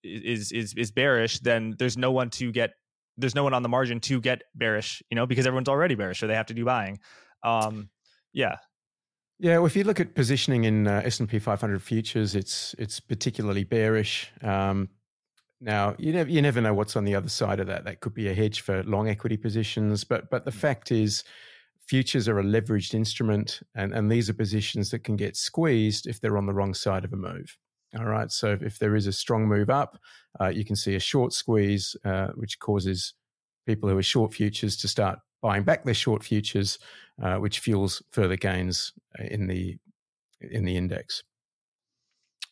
[0.03, 2.71] is is is bearish then there's no one to get
[3.17, 6.19] there's no one on the margin to get bearish you know because everyone's already bearish
[6.19, 6.99] so they have to do buying.
[7.43, 7.89] Um
[8.33, 8.57] yeah.
[9.39, 13.63] Yeah well if you look at positioning in uh, S&P 500 futures it's it's particularly
[13.63, 14.89] bearish um
[15.59, 17.85] now you never you never know what's on the other side of that.
[17.85, 21.23] That could be a hedge for long equity positions but but the fact is
[21.91, 26.21] futures are a leveraged instrument, and, and these are positions that can get squeezed if
[26.21, 27.57] they're on the wrong side of a move.
[27.99, 28.31] All right.
[28.31, 29.97] So if there is a strong move up,
[30.39, 33.13] uh, you can see a short squeeze, uh, which causes
[33.67, 36.79] people who are short futures to start buying back their short futures,
[37.21, 39.77] uh, which fuels further gains in the
[40.39, 41.23] in the index.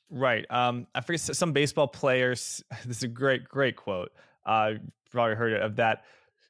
[0.10, 0.46] Right.
[0.50, 2.62] Um, I forget some baseball players.
[2.86, 4.12] This is a great, great quote.
[4.46, 4.74] Uh,
[5.12, 6.04] probably heard it of that.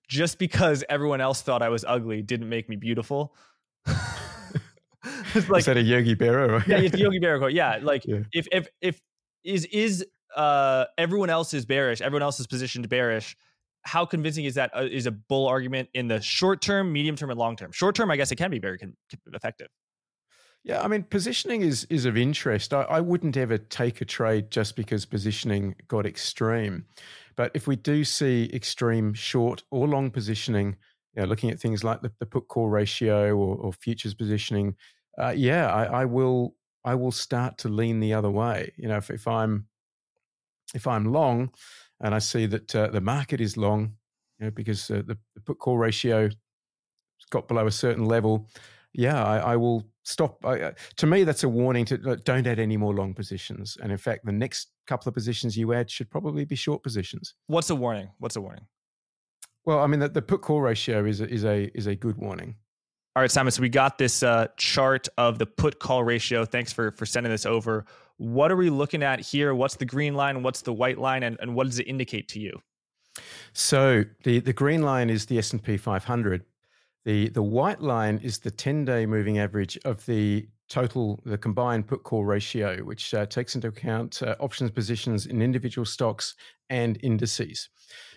[0.10, 3.36] Just because everyone else thought I was ugly didn't make me beautiful.
[3.88, 6.66] like, is that a Yogi Berra?
[6.68, 7.54] yeah, it's a Yogi Berra quote.
[7.54, 8.22] Yeah, like yeah.
[8.34, 9.00] if if if
[9.44, 13.38] is is uh everyone else is bearish, everyone else is positioned bearish.
[13.84, 14.72] How convincing is that?
[14.76, 17.72] Uh, is a bull argument in the short term, medium term, and long term?
[17.72, 18.98] Short term, I guess it can be very con-
[19.34, 19.68] effective.
[20.64, 22.74] Yeah, I mean, positioning is is of interest.
[22.74, 26.86] I, I, wouldn't ever take a trade just because positioning got extreme.
[27.38, 30.76] But if we do see extreme short or long positioning,
[31.16, 34.76] you know, looking at things like the, the put call ratio or, or futures positioning,
[35.18, 38.74] uh, yeah, I, I, will I will start to lean the other way.
[38.76, 39.68] You know, if, if I'm
[40.76, 41.52] if I'm long
[42.02, 43.94] and I see that uh, the market is long,
[44.40, 46.30] you know, because uh, the, the put call ratio
[47.30, 48.48] got below a certain level,
[48.94, 50.44] yeah, I, I will stop.
[50.44, 53.78] Uh, to me, that's a warning to uh, don't add any more long positions.
[53.82, 57.36] And in fact, the next couple of positions you add should probably be short positions.
[57.48, 58.10] What's a warning?
[58.20, 58.66] What's a warning?
[59.66, 62.18] Well, I mean, the, the put call ratio is a, is a is a good
[62.18, 62.56] warning.
[63.16, 63.52] All right, Simon.
[63.52, 66.46] So we got this uh, chart of the put call ratio.
[66.46, 67.86] Thanks for for sending this over.
[68.18, 69.54] What are we looking at here?
[69.54, 70.44] What's the green line?
[70.44, 71.24] What's the white line?
[71.24, 72.60] And, and what does it indicate to you?
[73.54, 76.44] So the the green line is the S and P 500.
[77.06, 81.88] The the white line is the 10 day moving average of the total the combined
[81.88, 86.36] put call ratio, which uh, takes into account uh, options positions in individual stocks
[86.70, 87.70] and indices.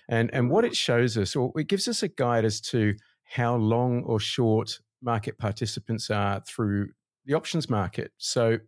[0.09, 3.57] And and what it shows us, or it gives us a guide as to how
[3.57, 6.91] long or short market participants are through
[7.25, 8.13] the options market.
[8.19, 8.59] So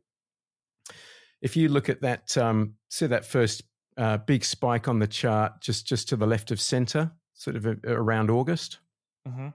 [1.43, 3.63] if you look at that, um, see that first
[3.97, 7.67] uh, big spike on the chart just, just to the left of center, sort of
[7.67, 8.79] a, around August,
[9.29, 9.49] mm-hmm.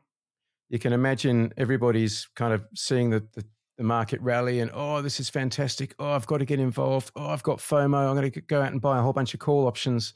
[0.70, 3.44] You can imagine everybody's kind of seeing the, the,
[3.78, 5.96] the, market rally and, oh, this is fantastic.
[6.00, 7.12] Oh, I've got to get involved.
[7.16, 8.10] Oh, I've got FOMO.
[8.10, 10.14] I'm going to go out and buy a whole bunch of call options.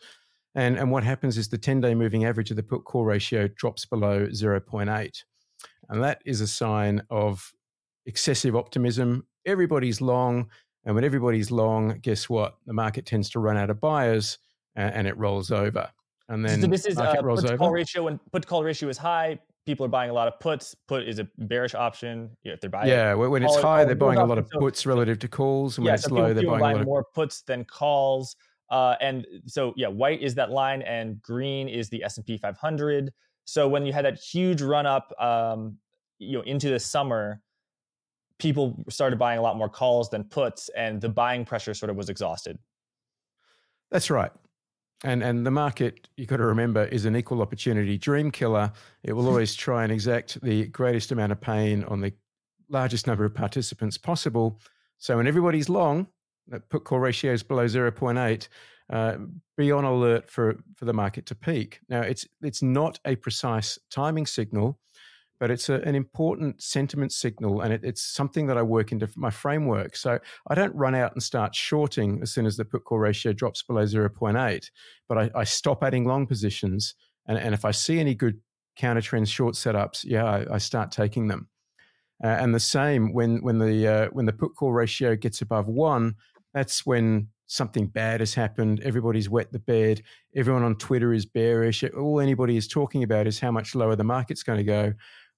[0.56, 3.48] And, and what happens is the 10 day moving average of the put call ratio
[3.48, 5.24] drops below 0.8.
[5.89, 7.52] And that is a sign of
[8.06, 9.26] excessive optimism.
[9.46, 10.50] Everybody's long.
[10.86, 12.58] And when everybody's long, guess what?
[12.66, 14.38] The market tends to run out of buyers
[14.76, 15.89] and, and it rolls over.
[16.30, 17.58] And then so this is market uh, rolls put over.
[17.58, 18.04] call ratio.
[18.04, 20.76] When put call ratio is high, people are buying a lot of puts.
[20.88, 22.36] Put is a bearish option.
[22.43, 25.28] if they're buying, yeah, when it's high, they're buying a lot of puts relative to
[25.28, 26.86] calls, and yeah, when it's so low, they're buying, buying of...
[26.86, 28.36] more puts than calls.
[28.69, 32.38] Uh, and so yeah, white is that line, and green is the S and P
[32.38, 33.12] 500.
[33.45, 35.78] So when you had that huge run up, um,
[36.17, 37.41] you know, into the summer,
[38.39, 41.95] people started buying a lot more calls than puts, and the buying pressure sort of
[41.95, 42.58] was exhausted.
[43.91, 44.32] That's right.
[45.04, 48.72] And and the market, you've got to remember, is an equal opportunity dream killer.
[49.04, 52.13] It will always try and exact the greatest amount of pain on the
[52.70, 54.60] largest number of participants possible.
[54.98, 56.08] So when everybody's long,
[56.70, 58.48] put call ratios below 0.8,
[58.89, 59.18] uh,
[59.58, 61.80] be on alert for, for the market to peak.
[61.89, 64.80] Now, it's, it's not a precise timing signal,
[65.43, 69.10] but it's a, an important sentiment signal and it, it's something that I work into
[69.17, 69.97] my framework.
[69.97, 73.34] So I don't run out and start shorting as soon as the put call ratio
[73.34, 74.71] drops below 0.8,
[75.10, 76.95] but I, I stop adding long positions.
[77.27, 78.39] And, and if I see any good
[78.77, 81.49] counter trend short setups, yeah, I, I start taking them.
[82.23, 85.67] Uh, and the same when when the uh, when the put call ratio gets above
[85.67, 86.15] one,
[86.53, 88.79] that's when something bad has happened.
[88.79, 90.01] Everybody's wet the bed.
[90.36, 91.84] Everyone on Twitter is bearish.
[91.84, 94.93] All anybody is talking about is how much lower the market's going to go.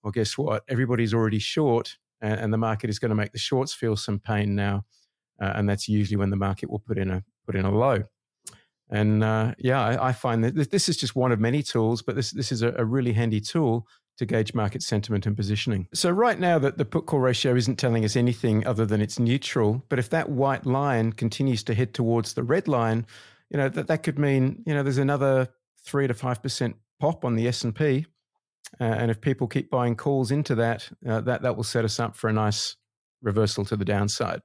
[0.06, 0.64] Well, guess what?
[0.68, 4.20] Everybody's already short, and, and the market is going to make the shorts feel some
[4.20, 4.86] pain now.
[5.42, 8.04] Uh, and that's usually when the market will put in a put in a low.
[8.88, 12.16] And uh, yeah, I, I, find that this is just one of many tools, but
[12.16, 13.88] this this is a, a really handy tool
[14.18, 15.88] to gauge market sentiment and positioning.
[15.92, 19.18] So right now that the put call ratio isn't telling us anything other than it's
[19.18, 23.08] neutral, but if that white line continues to head towards the red line,
[23.50, 25.50] you know that that could mean you know there's another
[25.84, 28.06] 3 to 5% pop on the S&P.
[28.80, 32.00] Uh, and if people keep buying calls into that, uh, that that will set us
[32.00, 32.76] up for a nice
[33.22, 34.42] reversal to the downside.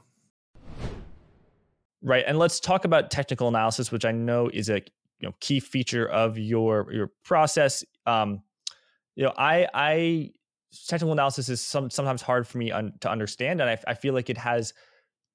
[2.03, 4.82] Right, and let's talk about technical analysis, which I know is a
[5.18, 7.84] you know key feature of your your process.
[8.05, 8.42] Um,
[9.14, 10.32] you know, I I
[10.88, 14.12] technical analysis is some, sometimes hard for me un, to understand, and I, I feel
[14.12, 14.74] like it has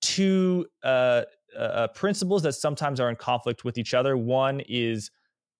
[0.01, 1.23] two uh,
[1.57, 4.17] uh, principles that sometimes are in conflict with each other.
[4.17, 5.11] One is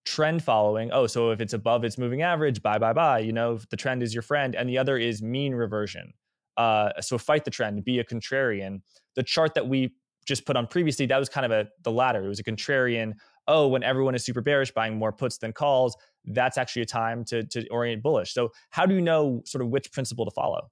[0.04, 0.90] trend following.
[0.92, 3.20] Oh, so if it's above its moving average, bye bye bye.
[3.20, 6.12] You know, the trend is your friend, and the other is mean reversion.
[6.56, 8.82] Uh, so fight the trend, be a contrarian.
[9.16, 9.94] The chart that we
[10.26, 12.24] just put on previously, that was kind of a the latter.
[12.24, 13.14] It was a contrarian.
[13.48, 17.24] Oh, when everyone is super bearish, buying more puts than calls, that's actually a time
[17.26, 18.32] to to orient bullish.
[18.34, 20.70] So how do you know sort of which principle to follow?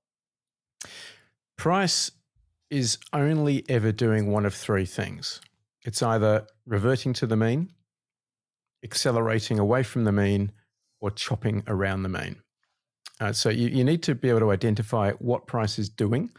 [1.56, 2.10] Price
[2.70, 5.40] is only ever doing one of three things.
[5.84, 7.70] It's either reverting to the mean,
[8.84, 10.52] accelerating away from the mean,
[11.00, 12.36] or chopping around the mean.
[13.20, 16.30] Uh, so you, you need to be able to identify what price is doing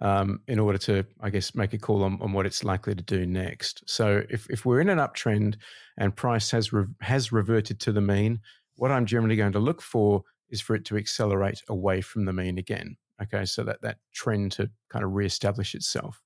[0.00, 3.02] um, in order to, I guess, make a call on, on what it's likely to
[3.02, 3.82] do next.
[3.86, 5.56] So if, if we're in an uptrend
[5.96, 8.40] and price has re- has reverted to the mean,
[8.76, 12.32] what I'm generally going to look for is for it to accelerate away from the
[12.32, 12.96] mean again.
[13.22, 16.22] Okay, so that that trend to kind of reestablish itself.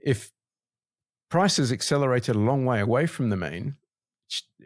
[0.00, 0.32] If
[1.30, 3.76] prices accelerated a long way away from the mean,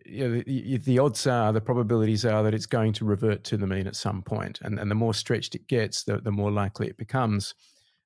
[0.05, 3.57] you know, the, the, odds are, the probabilities are that it's going to revert to
[3.57, 4.61] the mean at some point.
[4.62, 7.55] And, and the more stretched it gets, the, the more likely it becomes.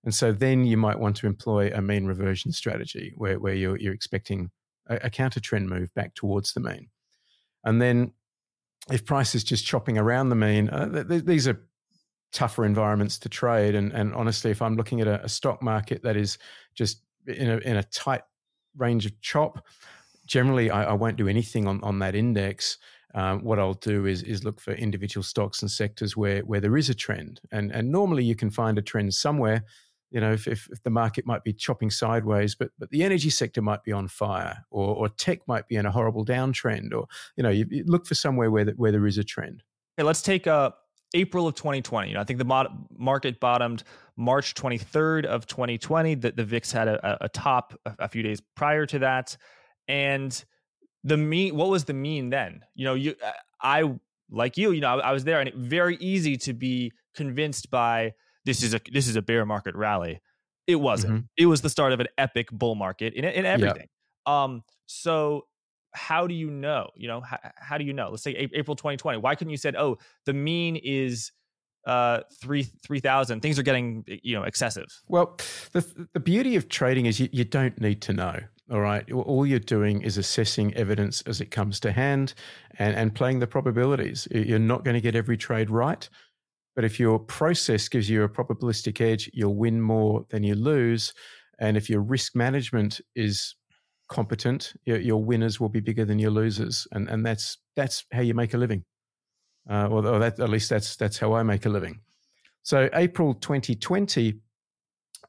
[0.05, 3.77] And so then you might want to employ a mean reversion strategy where, where you're,
[3.77, 4.51] you're expecting
[4.89, 6.89] a, a counter trend move back towards the mean.
[7.65, 8.13] And then
[8.91, 11.63] if price is just chopping around the mean, uh, th- these are
[12.33, 13.75] tougher environments to trade.
[13.75, 16.39] And, and honestly, if I'm looking at a, a stock market that is
[16.75, 18.23] just in a, in a tight
[18.77, 19.67] range of chop,
[20.27, 22.79] generally I, I won't do anything on, on that index.
[23.15, 26.77] Um, what I'll do is is look for individual stocks and sectors where where there
[26.77, 29.65] is a trend, and and normally you can find a trend somewhere.
[30.13, 33.31] You know, if, if, if the market might be chopping sideways, but but the energy
[33.31, 37.07] sector might be on fire, or or tech might be in a horrible downtrend, or
[37.37, 39.65] you know, you, you look for somewhere where where there is a trend.
[39.99, 40.73] Okay, let's take a
[41.15, 42.09] April of 2020.
[42.09, 43.83] You know, I think the mod- market bottomed
[44.17, 46.15] March 23rd of 2020.
[46.15, 49.37] The, the VIX had a, a top a, a, few days prior to that,
[49.89, 50.45] and
[51.05, 51.57] the mean.
[51.57, 52.61] What was the mean then?
[52.75, 53.15] You know, you
[53.61, 53.93] I
[54.31, 54.73] like you.
[54.73, 58.13] You know, I, I was there, and it very easy to be convinced by
[58.45, 60.21] this is a this is a bear market rally.
[60.67, 61.15] It wasn't.
[61.15, 61.25] Mm-hmm.
[61.37, 63.89] It was the start of an epic bull market in in everything.
[64.27, 65.47] Um, so
[65.93, 66.89] how do you know?
[66.95, 68.11] You know, how, how do you know?
[68.11, 69.19] Let's say April 2020.
[69.19, 71.33] Why couldn't you said, oh, the mean is
[71.87, 75.39] uh three three thousand things are getting you know excessive well
[75.73, 78.39] the the beauty of trading is you, you don't need to know
[78.71, 82.35] all right all you're doing is assessing evidence as it comes to hand
[82.79, 86.11] and and playing the probabilities you're not going to get every trade right
[86.77, 91.15] but if your process gives you a probabilistic edge you'll win more than you lose
[91.61, 93.55] and if your risk management is
[94.11, 98.21] competent, your, your, winners will be bigger than your losers, and and that's that's how
[98.21, 98.85] you make a living.
[99.71, 102.01] Uh, or, or that, at least that's that's how I make a living.
[102.63, 104.35] So April 2020,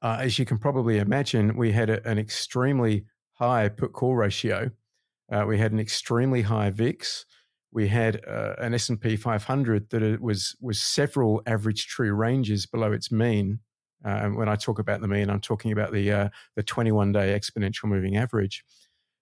[0.02, 4.72] uh, as you can probably imagine, we had a, an extremely high put call ratio.
[5.32, 7.26] Uh, we had an extremely high VIX.
[7.72, 13.12] We had uh, an S&P 500 that was was several average true ranges below its
[13.12, 13.60] mean.
[14.04, 17.38] Uh, when I talk about the mean, I'm talking about the uh, the 21 day
[17.40, 18.64] exponential moving average.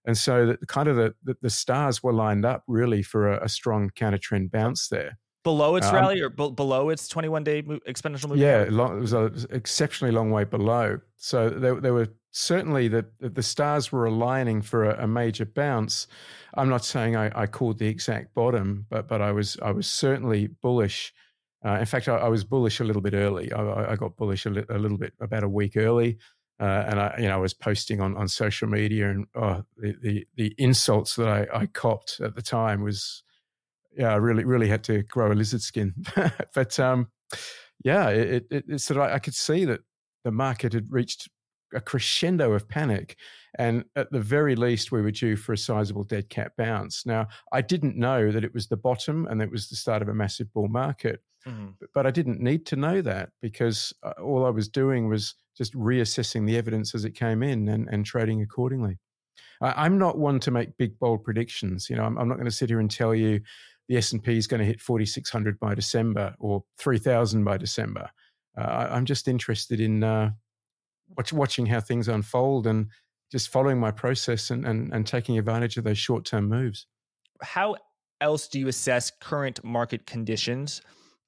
[0.06, 3.44] And so, the, kind of the, the, the stars were lined up really for a,
[3.44, 5.18] a strong counter trend bounce there.
[5.44, 8.98] Below its um, rally or b- below its 21 day mo- exponential moving yeah, long,
[8.98, 11.00] it was an exceptionally long way below.
[11.18, 16.08] So there, there were certainly the the stars were aligning for a, a major bounce.
[16.56, 19.88] I'm not saying I, I, called the exact bottom, but but I was I was
[19.88, 21.14] certainly bullish
[21.66, 23.52] uh, in fact, I, I, was bullish a little bit early.
[23.52, 26.18] I, I got bullish a, li- a, little bit about a week early,
[26.60, 29.96] uh, and I, you know, I was posting on, on social media, and oh, the,
[30.02, 33.24] the, the insults that I, I copped at the time was,
[33.98, 35.94] yeah, I really really had to grow a lizard skin.
[36.54, 37.08] but um,
[37.84, 39.82] yeah, it, it, it sort of I could see that
[40.24, 41.30] the market had reached
[41.74, 43.18] a crescendo of panic.
[43.58, 47.06] And at the very least, we were due for a sizable dead cat bounce.
[47.06, 50.10] Now, I didn't know that it was the bottom and it was the start of
[50.10, 51.22] a massive bull market.
[51.48, 51.68] Mm-hmm.
[51.80, 55.36] But, but, I didn't need to know that because uh, all I was doing was
[55.58, 58.98] just reassessing the evidence as it came in and, and trading accordingly.
[59.62, 61.90] I, am not one to make big, bold predictions.
[61.90, 63.42] You know, I'm, I'm not going to sit here and tell you
[63.88, 68.10] the S&P is going to hit 4,600 by December or 3,000 by December.
[68.58, 70.32] Uh, I, am just interested in uh,
[71.18, 72.88] watch, watching how things unfold and
[73.32, 76.86] just following my process and, and, and taking advantage of those short term moves.
[77.42, 77.76] How
[78.22, 80.82] else do you assess current market conditions?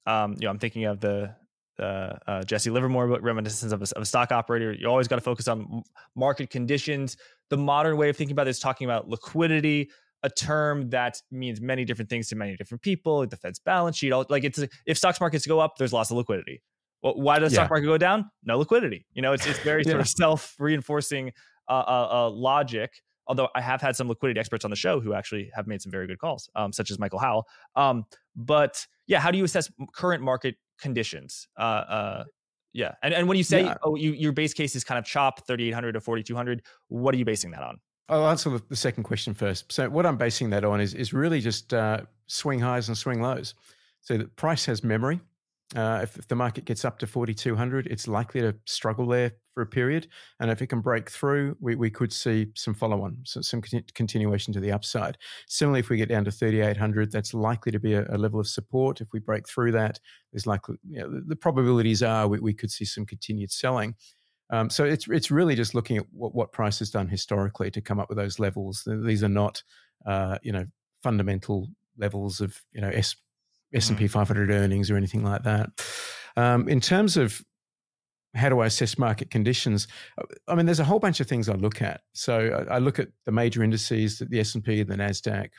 [0.06, 1.36] Um, you know, I'm thinking of the
[1.80, 4.74] uh, uh, Jesse Livermore book, reminiscence of a, of a stock operator.
[4.74, 5.84] You always got to focus on
[6.16, 7.18] market conditions.
[7.50, 9.90] The modern way of thinking about this, talking about liquidity,
[10.24, 13.20] a term that means many different things to many different people.
[13.20, 16.12] Like the Fed's balance sheet, all, like it's if stocks markets go up, there's lots
[16.12, 16.62] of liquidity.
[17.02, 17.64] Well, why does the yeah.
[17.64, 18.30] stock market go down?
[18.44, 19.06] No liquidity.
[19.14, 19.92] You know, it's it's very yeah.
[19.92, 21.32] sort of self reinforcing
[21.68, 22.92] uh, uh, uh, logic.
[23.32, 25.90] Although I have had some liquidity experts on the show who actually have made some
[25.90, 27.48] very good calls, um, such as Michael Howell.
[27.78, 28.04] Um,
[28.36, 31.48] but yeah, how do you assess current market conditions?
[31.58, 31.62] Uh,
[31.98, 32.24] uh,
[32.74, 33.76] yeah, and and when you say yeah.
[33.84, 36.36] oh, you, your base case is kind of chop thirty eight hundred to forty two
[36.36, 37.80] hundred, what are you basing that on?
[38.10, 39.72] I'll answer the second question first.
[39.72, 43.22] So what I'm basing that on is is really just uh, swing highs and swing
[43.22, 43.56] lows.
[44.02, 45.22] So the price has memory.
[45.76, 49.64] Uh, if, if, the market gets up to 4,200, it's likely to struggle there for
[49.64, 50.08] a period.
[50.40, 53.62] And if it can break through, we, we could see some follow on, so some
[53.62, 55.18] continuation to the upside.
[55.48, 58.48] Similarly, if we get down to 3,800, that's likely to be a, a, level of
[58.48, 59.00] support.
[59.00, 60.00] If we break through that,
[60.34, 63.96] there's likely, you know, the, the, probabilities are we, we, could see some continued selling.
[64.50, 67.80] Um, so it's it's really just looking at what, what price has done historically to
[67.80, 68.86] come up with those levels.
[68.86, 69.64] These are not,
[70.06, 70.66] uh, you know,
[71.02, 73.16] fundamental levels of you know S
[73.74, 74.10] S&P mm.
[74.10, 75.70] 500 earnings or anything like that.
[76.38, 77.42] Um, in terms of
[78.34, 79.88] how do I assess market conditions?
[80.48, 82.02] I mean, there's a whole bunch of things I look at.
[82.14, 85.50] So I, I look at the major indices, the S&P, the Nasdaq,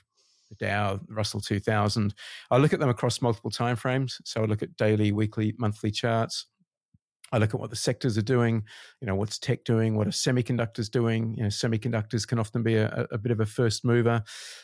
[0.48, 2.14] the Dow, the Russell 2000.
[2.50, 4.14] I look at them across multiple timeframes.
[4.24, 6.46] So I look at daily, weekly, monthly charts.
[7.32, 8.64] I look at what the sectors are doing,
[9.00, 11.34] you know, what's tech doing, what are semiconductors doing.
[11.36, 14.22] You know, semiconductors can often be a, a bit of a first mover.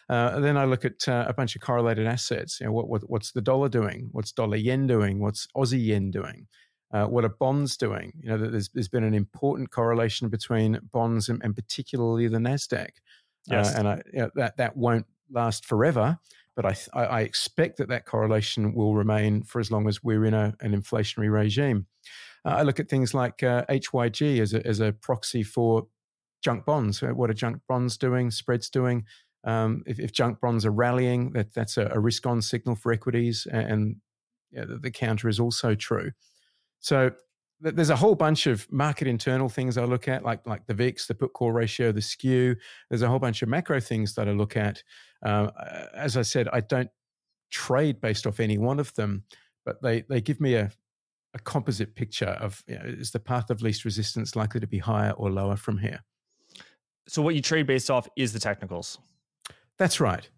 [0.09, 2.61] Uh, and then I look at uh, a bunch of correlated assets.
[2.61, 4.11] You know, what, what, what's the dollar doing?
[4.13, 5.19] What's dollar yen doing?
[5.19, 6.47] What's Aussie yen doing?
[6.93, 8.13] Uh, what are bonds doing?
[8.21, 12.91] You know, there's, there's been an important correlation between bonds and, and particularly the Nasdaq.
[13.51, 13.75] Uh, yes.
[13.75, 16.19] and I, you know, that that won't last forever
[16.59, 20.35] but I, I, expect that that correlation will remain for as long as we're in
[20.35, 21.87] a, an inflationary regime.
[22.49, 25.87] Uh, I look at things like uh, HYG as a, as a proxy for
[26.43, 27.03] junk bonds.
[27.03, 28.31] Uh, what are junk bonds doing?
[28.31, 29.05] Spreads doing?
[29.45, 33.47] Um, if, if, junk bonds are rallying, that that's a, a risk-on signal for equities,
[33.51, 33.97] and
[34.51, 36.11] yeah, the, the, counter is also true.
[36.81, 37.11] So
[37.63, 40.75] th- there's a whole bunch of market internal things I look at, like like the
[40.75, 42.57] VIX, the put call ratio, the skew.
[42.91, 44.83] There's a whole bunch of macro things that I look at.
[45.25, 45.51] Uh,
[45.95, 46.91] as I said, I don't
[47.51, 49.23] trade based off any one of them,
[49.65, 50.71] but they they give me a
[51.35, 54.79] a composite picture of you know, is the path of least resistance likely to be
[54.79, 56.01] higher or lower from here?
[57.07, 58.99] So what you trade based off is the technicals.
[59.79, 60.29] That's right.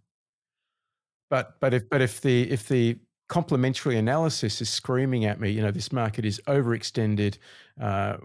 [1.28, 5.62] But but if but if the if the complementary analysis is screaming at me, you
[5.62, 7.38] know, this market is overextended,
[7.80, 8.16] uh,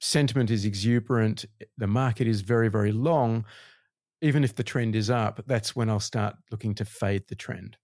[0.00, 1.44] sentiment is exuberant,
[1.76, 3.44] the market is very very long.
[4.22, 7.76] Even if the trend is up, that's when I'll start looking to fade the trend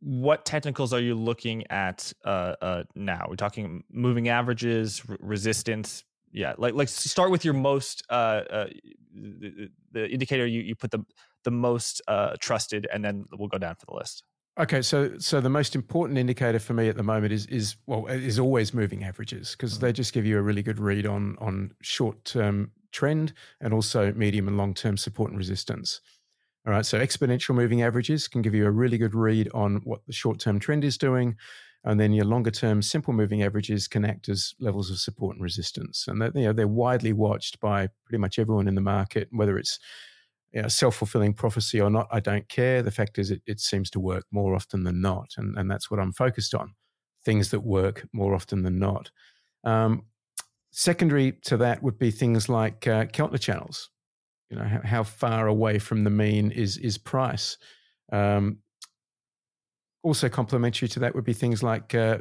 [0.00, 3.26] what technicals are you looking at uh, uh, now?
[3.28, 6.04] We're talking moving averages, r- resistance.
[6.32, 8.66] Yeah, like like start with your most uh, uh,
[9.14, 11.04] the, the, indicator you, you put the
[11.44, 14.22] the most uh, trusted, and then we'll go down for the list.
[14.58, 18.06] Okay, so so the most important indicator for me at the moment is is well
[18.06, 19.86] is always moving averages because mm-hmm.
[19.86, 24.12] they just give you a really good read on on short term trend and also
[24.12, 26.00] medium and long term support and resistance.
[26.64, 30.00] All right, so exponential moving averages can give you a really good read on what
[30.06, 31.36] the short term trend is doing.
[31.84, 35.42] And then your longer term simple moving averages can act as levels of support and
[35.42, 36.06] resistance.
[36.06, 39.58] And that, you know, they're widely watched by pretty much everyone in the market, whether
[39.58, 39.80] it's
[40.52, 42.82] you know, self fulfilling prophecy or not, I don't care.
[42.82, 45.30] The fact is, it, it seems to work more often than not.
[45.36, 46.74] And, and that's what I'm focused on
[47.24, 49.10] things that work more often than not.
[49.64, 50.04] Um,
[50.70, 53.90] secondary to that would be things like uh, Keltner channels
[54.52, 57.56] you know how, how far away from the mean is is price.
[58.12, 58.58] Um,
[60.02, 62.18] also complementary to that would be things like uh,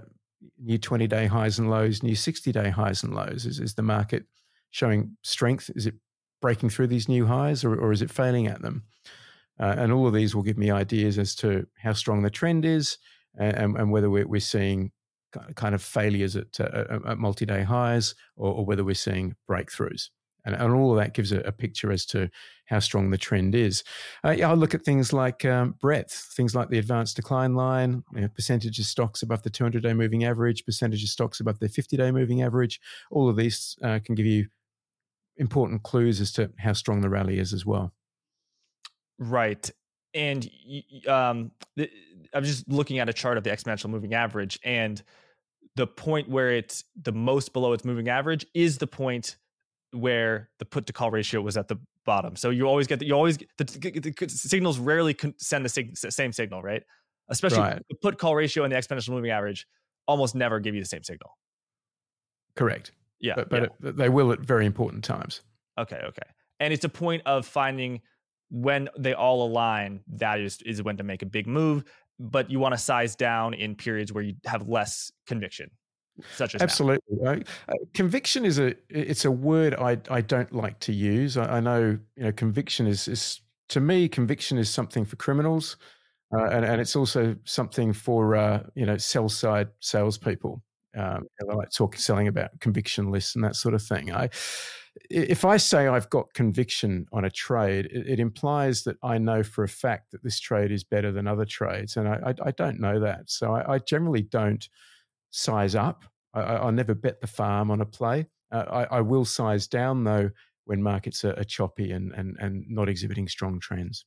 [0.57, 3.45] new 20 day highs and lows new 60 day highs and lows.
[3.45, 4.23] Is, is the market
[4.69, 5.69] showing strength?
[5.75, 5.95] Is it
[6.41, 8.83] breaking through these new highs or, or is it failing at them?
[9.59, 12.63] Uh, and all of these will give me ideas as to how strong the trend
[12.65, 12.97] is
[13.37, 14.91] and, and whether we're, we're seeing
[15.55, 20.09] kind of failures at, uh, at multi-day highs or, or, whether we're seeing breakthroughs.
[20.45, 22.29] And, and all of that gives a, a, picture as to
[22.65, 23.83] how strong the trend is.
[24.25, 28.03] Uh, yeah, I'll look at things like um, breadth, things like the advanced decline line,
[28.13, 31.69] you know, percentage of stocks above the 200-day moving average, percentage of stocks above the
[31.69, 32.79] 50-day moving average.
[33.11, 34.47] All of these uh, can give you
[35.37, 37.93] important clues as to how strong the rally is as well.
[39.19, 39.69] Right.
[40.13, 40.49] And
[41.07, 41.51] um,
[42.33, 45.01] I'm just looking at a chart of the exponential moving average, and
[45.75, 49.37] the point where it's the most below its moving average is the point
[49.91, 52.35] where the put to call ratio was at the bottom.
[52.35, 55.97] So you always get the, you always get the, the signals rarely send the sig,
[55.97, 56.83] same signal, right?
[57.29, 57.81] Especially right.
[57.89, 59.67] the put call ratio and the exponential moving average
[60.07, 61.37] almost never give you the same signal.
[62.55, 62.91] Correct.
[63.19, 63.89] Yeah, but, but yeah.
[63.89, 65.41] It, they will at very important times.
[65.77, 66.27] Okay, okay,
[66.59, 68.01] and it's a point of finding
[68.49, 70.01] when they all align.
[70.07, 71.85] That is is when to make a big move,
[72.19, 75.69] but you want to size down in periods where you have less conviction
[76.35, 77.35] such as absolutely uh,
[77.93, 81.37] conviction is a it's a word i i don't like to use.
[81.37, 85.77] I, I know you know conviction is is to me conviction is something for criminals
[86.33, 90.61] uh, and, and it's also something for uh, you know sell side salespeople
[90.95, 94.11] um, I like talking selling about conviction lists and that sort of thing.
[94.11, 94.29] I
[95.09, 99.41] if I say I've got conviction on a trade, it, it, implies that I know
[99.41, 102.51] for a fact that this trade is better than other trades, and I, I, I
[102.51, 103.29] don't know that.
[103.29, 104.67] So I, I generally don't
[105.31, 106.03] size up.
[106.33, 108.27] I, will never bet the farm on a play.
[108.51, 110.29] Uh, I, I, will size down though
[110.65, 114.05] when markets are, are, choppy and, and and not exhibiting strong trends.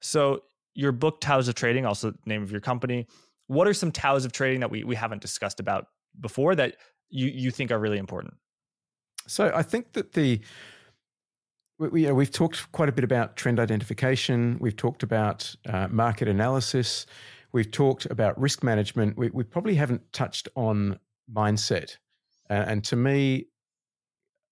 [0.00, 0.42] So
[0.74, 3.06] your book Tao's of Trading, also the name of your company.
[3.48, 5.86] What are some Tao's of trading that we, we haven't discussed about
[6.20, 6.76] before that
[7.10, 8.34] you, you think are really important?
[9.26, 10.40] So I think that the
[11.78, 14.58] we, you know, we've talked quite a bit about trend identification.
[14.60, 17.06] We've talked about uh, market analysis.
[17.52, 19.16] We've talked about risk management.
[19.16, 20.98] We, we probably haven't touched on
[21.32, 21.96] mindset.
[22.48, 23.46] Uh, and to me,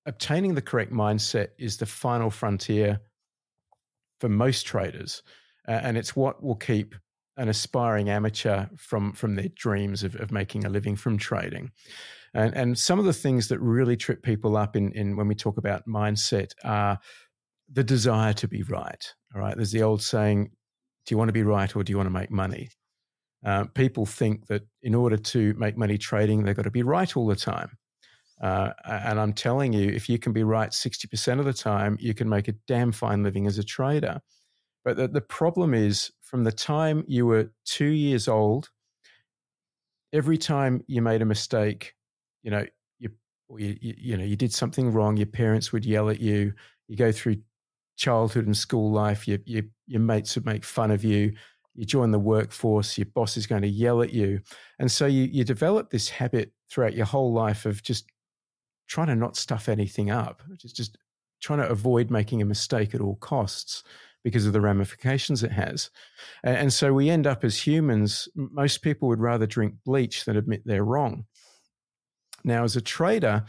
[0.06, 3.00] obtaining the correct mindset is the final frontier
[4.20, 5.22] for most traders.
[5.66, 6.94] Uh, and it's what will keep
[7.36, 11.70] an aspiring amateur from, from their dreams of, of making a living from trading.
[12.34, 15.34] And, and some of the things that really trip people up in, in when we
[15.34, 16.98] talk about mindset are
[17.70, 19.04] the desire to be right.
[19.34, 19.54] All right.
[19.54, 20.50] There's the old saying,
[21.06, 22.70] do you want to be right or do you want to make money?
[23.44, 27.16] Uh, people think that in order to make money trading, they've got to be right
[27.16, 27.70] all the time.
[28.40, 32.14] Uh, and I'm telling you, if you can be right 60% of the time, you
[32.14, 34.20] can make a damn fine living as a trader.
[34.84, 38.70] But the, the problem is from the time you were two years old,
[40.12, 41.94] every time you made a mistake,
[42.42, 42.64] you know,
[42.98, 43.10] you,
[43.56, 46.52] you, you know, you did something wrong, your parents would yell at you.
[46.86, 47.36] You go through
[47.96, 51.32] childhood and school life, your, your, your mates would make fun of you
[51.78, 54.40] you join the workforce, your boss is going to yell at you.
[54.80, 58.10] And so you, you develop this habit throughout your whole life of just
[58.88, 60.98] trying to not stuff anything up, just, just
[61.40, 63.84] trying to avoid making a mistake at all costs
[64.24, 65.90] because of the ramifications it has.
[66.42, 70.36] And, and so we end up as humans, most people would rather drink bleach than
[70.36, 71.26] admit they're wrong.
[72.42, 73.44] Now, as a trader,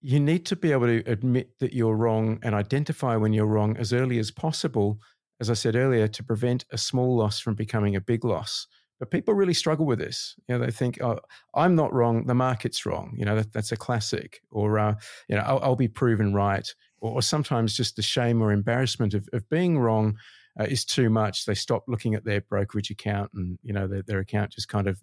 [0.00, 3.76] you need to be able to admit that you're wrong and identify when you're wrong
[3.78, 5.00] as early as possible
[5.40, 8.66] as I said earlier, to prevent a small loss from becoming a big loss.
[8.98, 10.34] But people really struggle with this.
[10.48, 11.20] You know, they think, "Oh,
[11.54, 12.26] I'm not wrong.
[12.26, 14.40] The market's wrong." You know, that, that's a classic.
[14.50, 14.94] Or, uh,
[15.28, 16.68] you know, I'll, I'll, be proven right.
[17.00, 20.18] Or, or, sometimes just the shame or embarrassment of, of being wrong
[20.58, 21.44] uh, is too much.
[21.44, 24.88] They stop looking at their brokerage account, and you know, their, their account just kind
[24.88, 25.00] of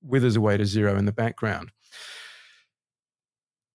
[0.00, 1.72] withers away to zero in the background.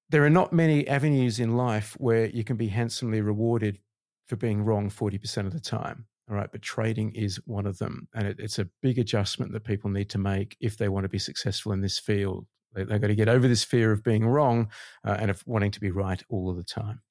[0.09, 3.79] There are not many avenues in life where you can be handsomely rewarded
[4.25, 6.05] for being wrong 40% of the time.
[6.29, 6.51] All right.
[6.51, 8.07] But trading is one of them.
[8.13, 11.09] And it, it's a big adjustment that people need to make if they want to
[11.09, 12.45] be successful in this field.
[12.73, 14.69] They, have got to get over this fear of being wrong
[15.05, 17.01] uh, and of wanting to be right all of the time.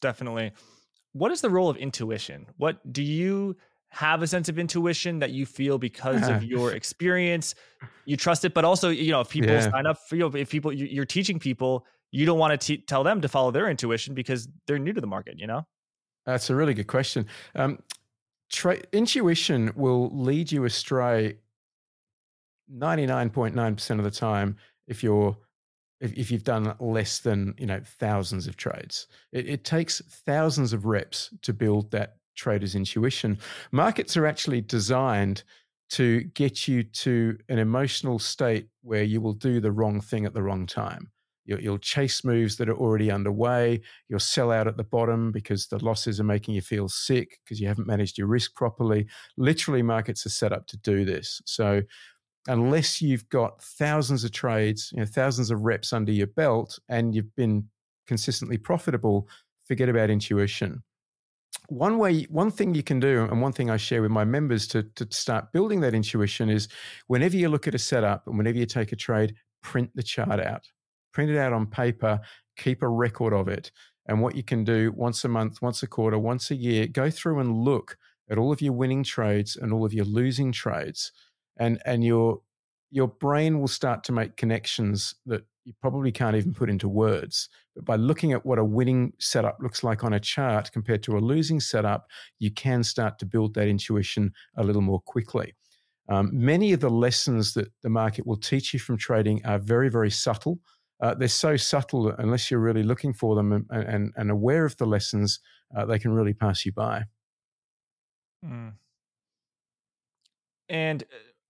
[0.00, 0.52] Definitely.
[1.12, 2.46] What is the role of intuition?
[2.56, 3.56] What do you
[3.88, 7.54] have a sense of intuition that you feel because of your experience
[8.04, 9.70] you trust it but also you know if people yeah.
[9.70, 13.04] sign up for you know, if people you're teaching people you don't want to tell
[13.04, 15.66] them to follow their intuition because they're new to the market you know
[16.26, 17.26] that's a really good question.
[17.54, 17.78] Um,
[18.50, 21.36] tra- intuition will lead you astray
[22.74, 24.56] 99.9% of the time
[24.86, 25.36] if you're
[25.98, 29.06] if, if you've done less than you know thousands of trades.
[29.32, 33.38] It, it takes thousands of reps to build that trader's intuition.
[33.72, 35.42] Markets are actually designed
[35.88, 40.34] to get you to an emotional state where you will do the wrong thing at
[40.34, 41.10] the wrong time
[41.46, 43.80] You'll, you'll chase moves that are already underway.
[44.08, 47.60] You'll sell out at the bottom because the losses are making you feel sick because
[47.60, 49.06] you haven't managed your risk properly.
[49.36, 51.40] Literally, markets are set up to do this.
[51.46, 51.82] So,
[52.48, 57.14] unless you've got thousands of trades, you know, thousands of reps under your belt, and
[57.14, 57.68] you've been
[58.06, 59.28] consistently profitable,
[59.64, 60.82] forget about intuition.
[61.68, 64.68] One way, one thing you can do, and one thing I share with my members
[64.68, 66.68] to, to start building that intuition is
[67.08, 70.38] whenever you look at a setup and whenever you take a trade, print the chart
[70.38, 70.68] out.
[71.16, 72.20] Print it out on paper,
[72.58, 73.72] keep a record of it.
[74.06, 77.08] And what you can do once a month, once a quarter, once a year, go
[77.08, 77.96] through and look
[78.30, 81.12] at all of your winning trades and all of your losing trades.
[81.56, 82.42] And, and your,
[82.90, 87.48] your brain will start to make connections that you probably can't even put into words.
[87.74, 91.16] But by looking at what a winning setup looks like on a chart compared to
[91.16, 92.08] a losing setup,
[92.38, 95.54] you can start to build that intuition a little more quickly.
[96.10, 99.88] Um, many of the lessons that the market will teach you from trading are very,
[99.88, 100.60] very subtle.
[101.00, 104.76] Uh, they're so subtle unless you're really looking for them and, and, and aware of
[104.78, 105.40] the lessons,
[105.76, 107.04] uh, they can really pass you by.
[108.44, 108.72] Mm.
[110.68, 111.04] And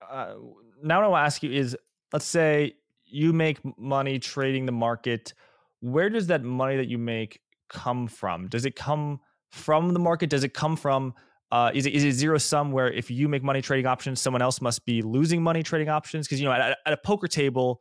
[0.08, 0.34] uh,
[0.82, 1.76] now what I will ask you is
[2.12, 2.74] let's say
[3.04, 5.32] you make money trading the market.
[5.80, 8.48] Where does that money that you make come from?
[8.48, 9.20] Does it come
[9.50, 10.30] from the market?
[10.30, 11.14] Does it come from
[11.52, 14.42] uh, is it is it zero sum where if you make money trading options, someone
[14.42, 16.26] else must be losing money trading options?
[16.26, 17.80] Because you know at, at, a poker table,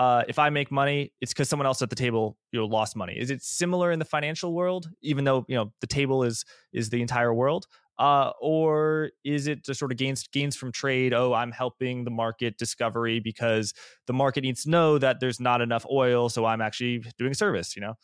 [0.00, 2.96] uh, if I make money, it's because someone else at the table you know lost
[2.96, 3.12] money.
[3.18, 6.88] Is it similar in the financial world, even though you know the table is is
[6.88, 7.66] the entire world?
[7.98, 11.12] Uh, or is it just sort of gains gains from trade?
[11.12, 13.74] Oh, I'm helping the market discovery because
[14.06, 17.76] the market needs to know that there's not enough oil, so I'm actually doing service.
[17.76, 17.94] You know.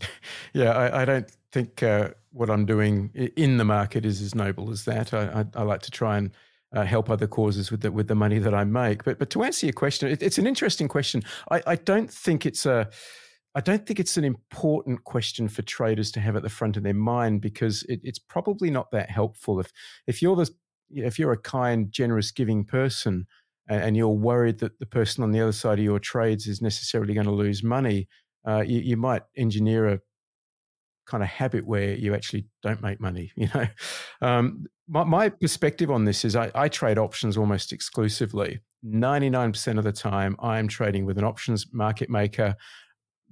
[0.52, 4.70] Yeah, I, I don't think uh, what I'm doing in the market is as noble
[4.70, 5.12] as that.
[5.12, 6.30] I, I, I like to try and
[6.74, 9.04] uh, help other causes with the with the money that I make.
[9.04, 11.22] But but to answer your question, it, it's an interesting question.
[11.50, 12.90] I, I don't think it's a
[13.54, 16.82] I don't think it's an important question for traders to have at the front of
[16.82, 19.60] their mind because it, it's probably not that helpful.
[19.60, 19.70] If
[20.06, 20.50] if you're the
[20.90, 23.26] if you're a kind, generous, giving person,
[23.68, 27.14] and, you're worried that the person on the other side of your trades is necessarily
[27.14, 28.06] going to lose money,
[28.46, 30.00] uh, you, you might engineer a
[31.06, 33.32] kind of habit where you actually don't make money.
[33.36, 33.66] You know,
[34.22, 38.60] um, my, my, perspective on this is I, I trade options almost exclusively.
[38.82, 42.56] Ninety nine percent of the time, I am trading with an options market maker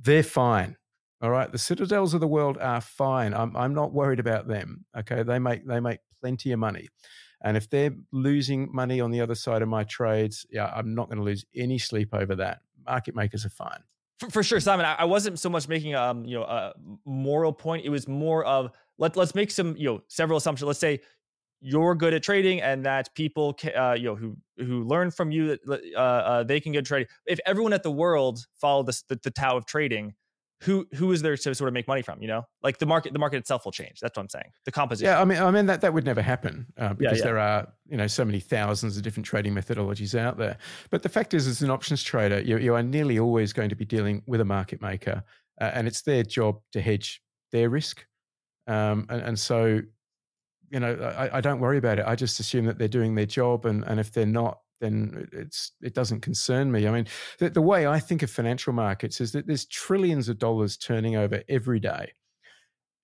[0.02, 0.76] they're fine.
[1.20, 3.32] All right, the citadels of the world are fine.
[3.32, 4.84] I'm I'm not worried about them.
[4.98, 6.88] Okay, they make they make plenty of money,
[7.42, 11.08] and if they're losing money on the other side of my trades, yeah, I'm not
[11.08, 12.60] going to lose any sleep over that.
[12.84, 13.84] Market makers are fine.
[14.18, 14.86] For, for sure, Simon.
[14.86, 16.72] I, I, wasn't so much making um you know a
[17.04, 17.84] moral point.
[17.84, 20.66] It was more of let let's make some you know several assumptions.
[20.66, 21.00] Let's say
[21.62, 25.56] you're good at trading and that people uh, you know who who learn from you
[25.68, 29.30] uh, uh, they can get trading if everyone at the world followed this, the, the
[29.30, 30.12] tao of trading
[30.62, 32.42] who who is there to sort of make money from you know?
[32.62, 34.00] Like the market the market itself will change.
[34.00, 34.50] That's what i'm saying.
[34.64, 35.12] The composition.
[35.12, 37.24] Yeah i mean i mean that that would never happen uh, because yeah, yeah.
[37.24, 40.56] there are you know so many thousands of different trading methodologies out there.
[40.90, 43.76] But the fact is as an options trader you, you are nearly always going to
[43.76, 45.22] be dealing with a market maker
[45.60, 48.04] uh, and it's their job to hedge their risk.
[48.66, 49.82] Um, and, and so
[50.72, 52.06] you know, I, I, don't worry about it.
[52.08, 55.72] I just assume that they're doing their job, and and if they're not, then it's
[55.80, 56.86] it doesn't concern me.
[56.86, 57.06] I mean,
[57.38, 61.16] the, the way I think of financial markets is that there's trillions of dollars turning
[61.16, 62.12] over every day.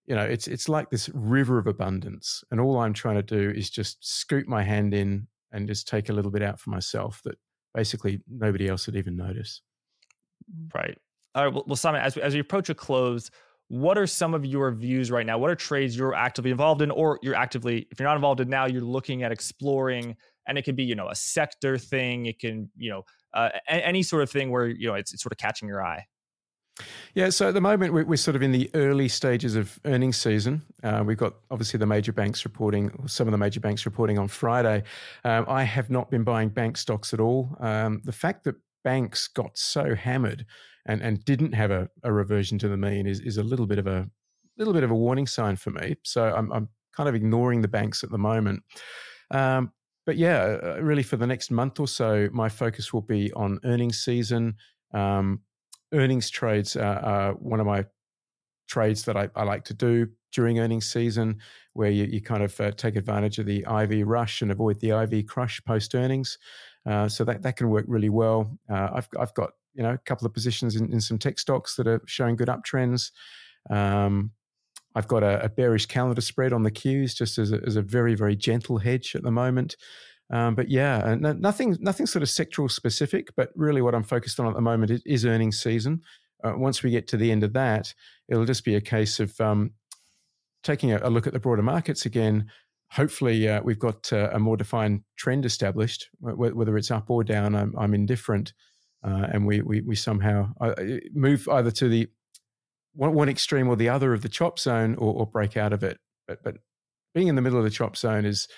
[0.06, 3.50] You know, it's it's like this river of abundance, and all I'm trying to do
[3.50, 7.22] is just scoop my hand in and just take a little bit out for myself
[7.24, 7.38] that
[7.74, 9.62] basically nobody else would even notice.
[10.50, 10.78] Mm-hmm.
[10.78, 10.98] Right.
[11.34, 11.54] All right.
[11.54, 13.30] Well, well Simon, as we, as we approach a close,
[13.68, 15.38] what are some of your views right now?
[15.38, 18.48] What are trades you're actively involved in, or you're actively, if you're not involved in
[18.48, 20.16] now, you're looking at exploring,
[20.48, 22.26] and it can be, you know, a sector thing.
[22.26, 25.32] It can, you know, uh, any sort of thing where you know it's, it's sort
[25.32, 26.06] of catching your eye.
[27.14, 30.62] Yeah, so at the moment we're, sort of in the early stages of earnings season.
[30.84, 34.28] Uh, we've got obviously the major banks reporting, some of the major banks reporting on
[34.28, 34.84] Friday.
[35.24, 37.56] Um, I have not been buying bank stocks at all.
[37.58, 40.46] Um, the fact that banks got so hammered
[40.86, 43.78] and, and didn't have a, a reversion to the mean is, is a little bit
[43.78, 44.08] of a
[44.56, 45.96] little bit of a warning sign for me.
[46.04, 48.62] So I'm, I'm kind of ignoring the banks at the moment.
[49.30, 49.72] Um,
[50.08, 53.60] but yeah, uh, really for the next month or so, my focus will be on
[53.64, 54.54] earnings season.
[54.94, 55.42] Um,
[55.92, 57.84] earnings trades are, are, one of my
[58.68, 61.40] trades that I, I, like to do during earnings season,
[61.74, 64.98] where you, you kind of uh, take advantage of the IV rush and avoid the
[64.98, 66.38] IV crush post earnings.
[66.86, 68.58] Uh, so that, that can work really well.
[68.70, 71.76] Uh, I've, I've got you know a couple of positions in, in some tech stocks
[71.76, 73.10] that are showing good uptrends.
[73.68, 74.30] Um,
[74.98, 77.82] I've got a, a, bearish calendar spread on the Qs just as a, as a
[77.82, 79.76] very very gentle hedge at the moment.
[80.30, 83.28] Um, but yeah, nothing nothing sort of sectoral specific.
[83.36, 86.02] But really, what I'm focused on at the moment is, is earnings season.
[86.44, 87.94] Uh, once we get to the end of that,
[88.28, 89.72] it'll just be a case of um,
[90.62, 92.50] taking a, a, look at the broader markets again,
[92.90, 97.54] hopefully uh, we've got uh, a more defined trend established, whether it's up or down.
[97.54, 98.52] I'm, I'm indifferent,
[99.04, 100.74] uh, and we, we we somehow uh,
[101.12, 102.08] move either to the
[102.98, 105.84] one, one extreme or the other of the chop zone, or, or break out of
[105.84, 105.98] it.
[106.26, 106.56] But but
[107.14, 108.48] being in the middle of the chop zone is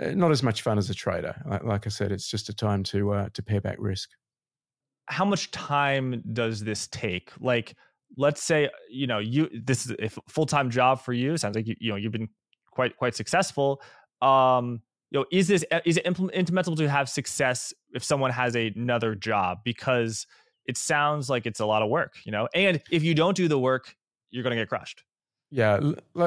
[0.00, 1.34] uh, not as much fun as a trader.
[1.46, 4.10] Like, like I said, it's just a time to uh, to pare back risk.
[5.06, 7.32] How much time does this take?
[7.40, 7.74] Like,
[8.18, 11.38] let's say you know you this is a full time job for you.
[11.38, 12.28] Sounds like you you know you've been
[12.70, 13.80] quite quite successful.
[14.20, 19.14] Um, you know, is this is it implementable to have success if someone has another
[19.14, 19.60] job?
[19.64, 20.26] Because
[20.68, 22.46] it sounds like it's a lot of work, you know.
[22.54, 23.96] And if you don't do the work,
[24.30, 25.02] you're going to get crushed.
[25.50, 25.80] Yeah,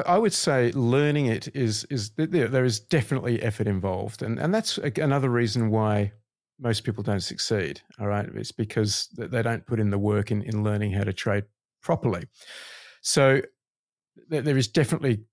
[0.04, 4.78] I would say learning it is is there is definitely effort involved, and and that's
[4.78, 6.12] another reason why
[6.58, 7.80] most people don't succeed.
[8.00, 11.12] All right, it's because they don't put in the work in in learning how to
[11.12, 11.44] trade
[11.82, 12.24] properly.
[13.00, 13.42] So
[14.28, 15.24] there is definitely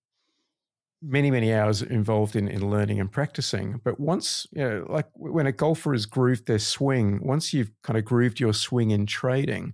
[1.02, 3.80] many many hours involved in, in learning and practicing.
[3.84, 7.98] But once you know like when a golfer has grooved their swing once you've kind
[7.98, 9.74] of grooved your swing in trading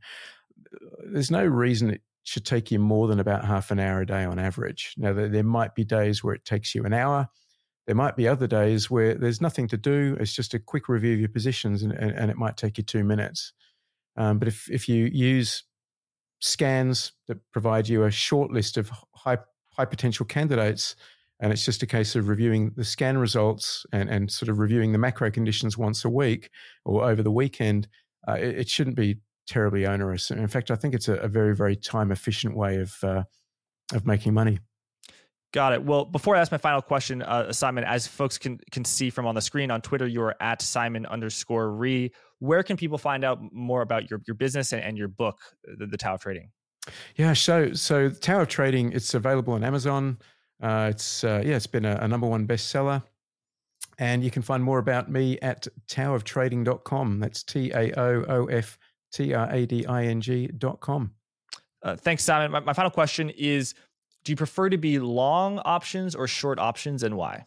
[1.05, 4.23] there's no reason it should take you more than about half an hour a day
[4.23, 4.95] on average.
[4.97, 7.29] Now there, there might be days where it takes you an hour.
[7.85, 10.17] There might be other days where there's nothing to do.
[10.19, 12.83] It's just a quick review of your positions and, and, and it might take you
[12.83, 13.53] two minutes.
[14.17, 15.63] Um, but if, if you use
[16.39, 19.37] scans that provide you a short list of high
[19.71, 20.95] high potential candidates
[21.39, 24.91] and it's just a case of reviewing the scan results and, and sort of reviewing
[24.91, 26.49] the macro conditions once a week
[26.85, 27.87] or over the weekend.
[28.27, 29.17] Uh, it, it, shouldn't be
[29.47, 30.31] terribly onerous.
[30.31, 33.23] And In fact, I think it's a, a very, very time efficient way of uh,
[33.93, 34.59] of making money.
[35.53, 35.83] Got it.
[35.83, 39.25] Well, before I ask my final question, uh, Simon, as folks can can see from
[39.25, 42.11] on the screen on Twitter, you are at Simon underscore Ree.
[42.39, 45.85] Where can people find out more about your your business and, and your book, the,
[45.85, 46.49] the Tao of Trading?
[47.15, 50.17] Yeah, so so Tao of Trading, it's available on Amazon.
[50.61, 53.03] Uh, it's uh, yeah, it's been a, a, number one bestseller.
[53.97, 57.19] And you can find more about me at taooftrading.com.
[57.19, 58.77] That's T A O O F
[59.11, 61.11] T R A D I N G.com.
[61.81, 62.51] Uh, thanks, Simon.
[62.51, 63.73] My, my final question is
[64.23, 67.45] Do you prefer to be long options or short options and why?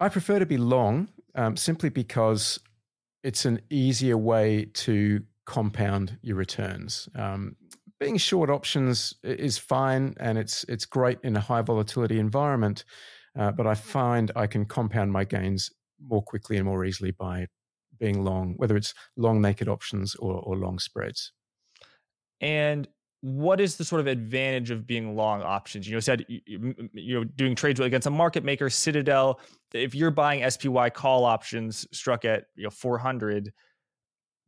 [0.00, 2.58] I prefer to be long um, simply because
[3.22, 7.08] it's an easier way to compound your returns.
[7.14, 7.56] Um,
[8.00, 12.84] being short options is fine and it's it's great in a high volatility environment,
[13.38, 15.70] uh, but I find I can compound my gains
[16.04, 17.46] more quickly and more easily by
[17.98, 21.32] being long, whether it's long naked options or, or long spreads.
[22.40, 22.88] And
[23.20, 25.86] what is the sort of advantage of being long options?
[25.86, 29.40] You know, said you're doing trades against a market maker, Citadel.
[29.74, 33.52] If you're buying SPY call options struck at you know 400,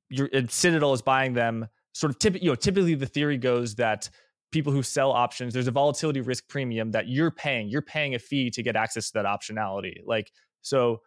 [0.08, 4.08] your Citadel is buying them sort of you know, typically the theory goes that
[4.50, 7.68] people who sell options, there's a volatility risk premium that you're paying.
[7.68, 9.96] You're paying a fee to get access to that optionality.
[10.04, 10.30] Like,
[10.60, 11.00] so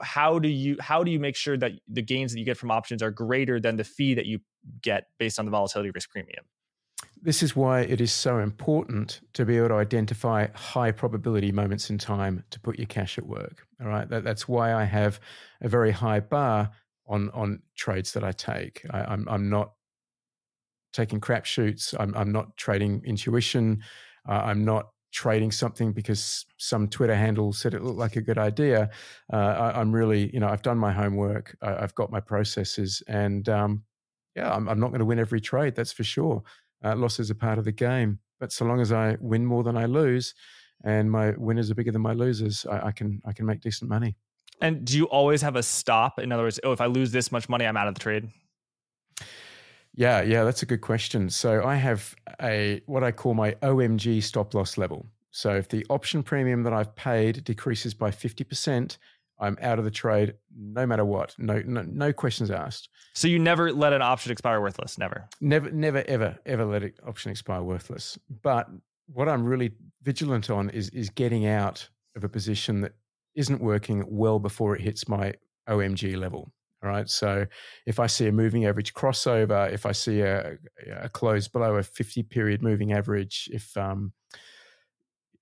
[0.00, 2.70] how do you how do you make sure that the gains that you get from
[2.70, 4.40] options are greater than the fee that you
[4.82, 6.44] get based on the volatility risk premium?
[7.20, 11.90] This is why it is so important to be able to identify high probability moments
[11.90, 13.66] in time to put your cash at work.
[13.80, 14.08] All right.
[14.08, 15.18] That, that's why I have
[15.60, 16.70] a very high bar
[17.06, 18.84] on on trades that I take.
[18.90, 19.72] I, I'm, I'm not
[20.96, 21.94] taking crap shoots.
[22.00, 23.82] I'm, I'm not trading intuition.
[24.28, 28.38] Uh, I'm not trading something because some Twitter handle said it looked like a good
[28.38, 28.90] idea.
[29.32, 31.56] Uh, I, am really, you know, I've done my homework.
[31.62, 33.84] I, have got my processes, and um,
[34.34, 35.76] yeah, I'm, I'm, not going to win every trade.
[35.76, 36.42] That's for sure.
[36.82, 39.76] Uh, losses are part of the game, but so long as I win more than
[39.76, 40.34] I lose,
[40.84, 43.90] and my winners are bigger than my losers, I, I can I can make decent
[43.90, 44.16] money.
[44.60, 46.18] And do you always have a stop?
[46.18, 48.28] In other words, oh, if I lose this much money, I'm out of the trade.
[49.96, 51.30] Yeah, yeah, that's a good question.
[51.30, 55.06] So I have a what I call my OMG stop loss level.
[55.30, 58.98] So if the option premium that I've paid decreases by 50%,
[59.38, 61.34] I'm out of the trade no matter what.
[61.38, 62.88] No, no, no questions asked.
[63.14, 65.28] So you never let an option expire worthless, never.
[65.40, 68.18] Never never ever ever let an option expire worthless.
[68.42, 68.68] But
[69.06, 69.72] what I'm really
[70.02, 72.92] vigilant on is is getting out of a position that
[73.34, 75.34] isn't working well before it hits my
[75.68, 76.50] OMG level.
[76.86, 77.08] Right.
[77.08, 77.46] So
[77.84, 80.56] if I see a moving average crossover, if I see a,
[81.00, 84.12] a close below a 50 period moving average, if um,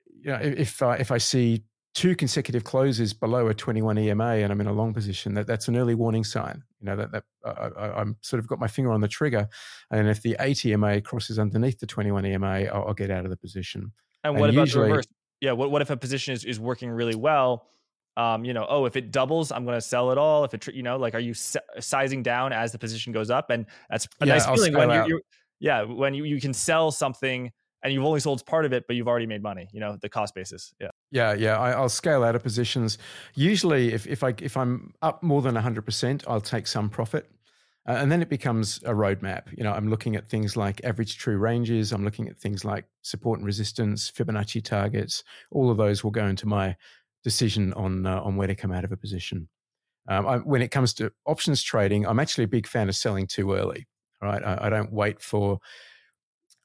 [0.09, 1.65] you know, if uh, if I see
[1.95, 5.69] two consecutive closes below a 21 EMA and I'm in a long position, that that's
[5.69, 6.63] an early warning sign.
[6.81, 9.49] You know that that I, am sort of got my finger on the trigger,
[9.91, 13.31] and if the 8 EMA crosses underneath the 21 EMA, I'll, I'll get out of
[13.31, 13.93] the position.
[14.23, 15.07] And what and about usually, the reverse?
[15.41, 15.53] Yeah.
[15.53, 17.67] What what if a position is is working really well?
[18.17, 20.45] Um, you know, oh, if it doubles, I'm going to sell it all.
[20.45, 23.51] If it, you know, like, are you sizing down as the position goes up?
[23.51, 25.21] And that's a yeah, nice feeling when you're, you're,
[25.61, 27.51] yeah, when you, you can sell something
[27.83, 29.69] and you've only sold part of it, but you've already made money.
[29.73, 30.73] You know, the cost basis.
[30.81, 30.89] Yeah.
[31.11, 31.59] Yeah, yeah.
[31.59, 32.99] I, will scale out of positions.
[33.35, 37.31] Usually, if if I if I'm up more than hundred percent, I'll take some profit.
[37.87, 39.43] Uh, and then it becomes a roadmap.
[39.55, 41.93] You know, I'm looking at things like average true ranges.
[41.93, 45.23] I'm looking at things like support and resistance, Fibonacci targets.
[45.51, 46.77] All of those will go into my
[47.25, 49.49] decision on uh, on where to come out of a position.
[50.09, 53.27] Um, I, when it comes to options trading, I'm actually a big fan of selling
[53.27, 53.87] too early.
[54.23, 55.59] Right, I, I don't wait for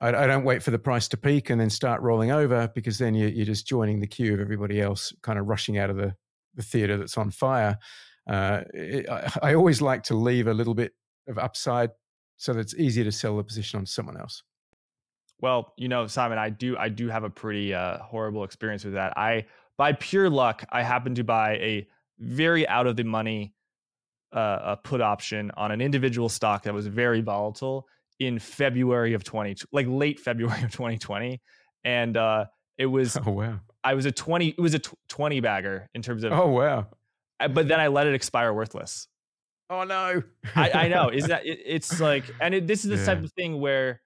[0.02, 2.98] I, I, don't wait for the price to peak and then start rolling over because
[2.98, 5.98] then you, are just joining the queue of everybody else, kind of rushing out of
[5.98, 6.14] the
[6.56, 7.78] the theater that's on fire.
[8.30, 10.94] Uh, it, I, I always like to leave a little bit
[11.28, 11.92] of upside
[12.38, 14.44] so that it's easier to sell the position on someone else.
[15.42, 18.94] Well, you know, Simon, I do I do have a pretty uh, horrible experience with
[18.94, 19.18] that.
[19.18, 19.46] I
[19.80, 21.88] by pure luck, I happened to buy a
[22.20, 23.54] very out of the money
[24.34, 27.88] uh, a put option on an individual stock that was very volatile
[28.20, 31.42] in February of 20 like late February of 2020
[31.86, 32.46] and uh
[32.78, 33.60] it was oh wow.
[33.84, 36.88] I was a 20 it was a 20 bagger in terms of oh wow.
[37.40, 39.08] But then I let it expire worthless.
[39.70, 40.22] Oh no.
[40.58, 41.08] I, I know.
[41.14, 43.06] Is that it, it's like and it, this is the yeah.
[43.06, 44.02] type of thing where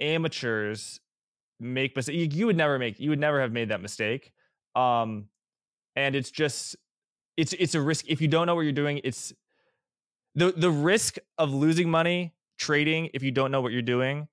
[0.00, 1.00] amateurs
[1.58, 4.32] make mistakes you, you would never make you would never have made that mistake
[4.74, 5.26] um
[5.94, 6.76] and it's just
[7.36, 9.32] it's it's a risk if you don't know what you're doing it's
[10.34, 14.28] the the risk of losing money trading if you don't know what you're doing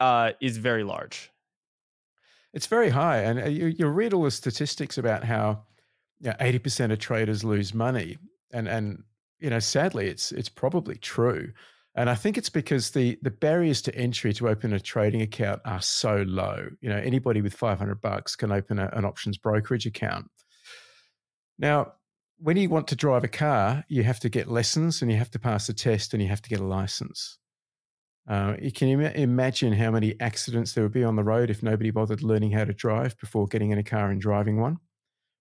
[0.00, 1.30] uh, is very large.
[2.52, 5.62] It's very high, and uh, you, you read all the statistics about how
[6.40, 8.18] eighty percent of traders lose money,
[8.52, 9.02] and and
[9.40, 11.52] you know sadly it's it's probably true.
[11.96, 15.60] And I think it's because the the barriers to entry to open a trading account
[15.64, 16.68] are so low.
[16.80, 20.26] You know, anybody with 500 bucks can open a, an options brokerage account.
[21.58, 21.92] Now,
[22.38, 25.30] when you want to drive a car, you have to get lessons and you have
[25.30, 27.38] to pass a test and you have to get a license.
[28.28, 31.62] Uh, you can Im- imagine how many accidents there would be on the road if
[31.62, 34.78] nobody bothered learning how to drive before getting in a car and driving one.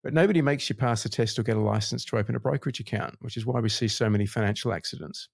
[0.03, 2.81] But nobody makes you pass a test or get a license to open a brokerage
[2.81, 5.29] account, which is why we see so many financial accidents.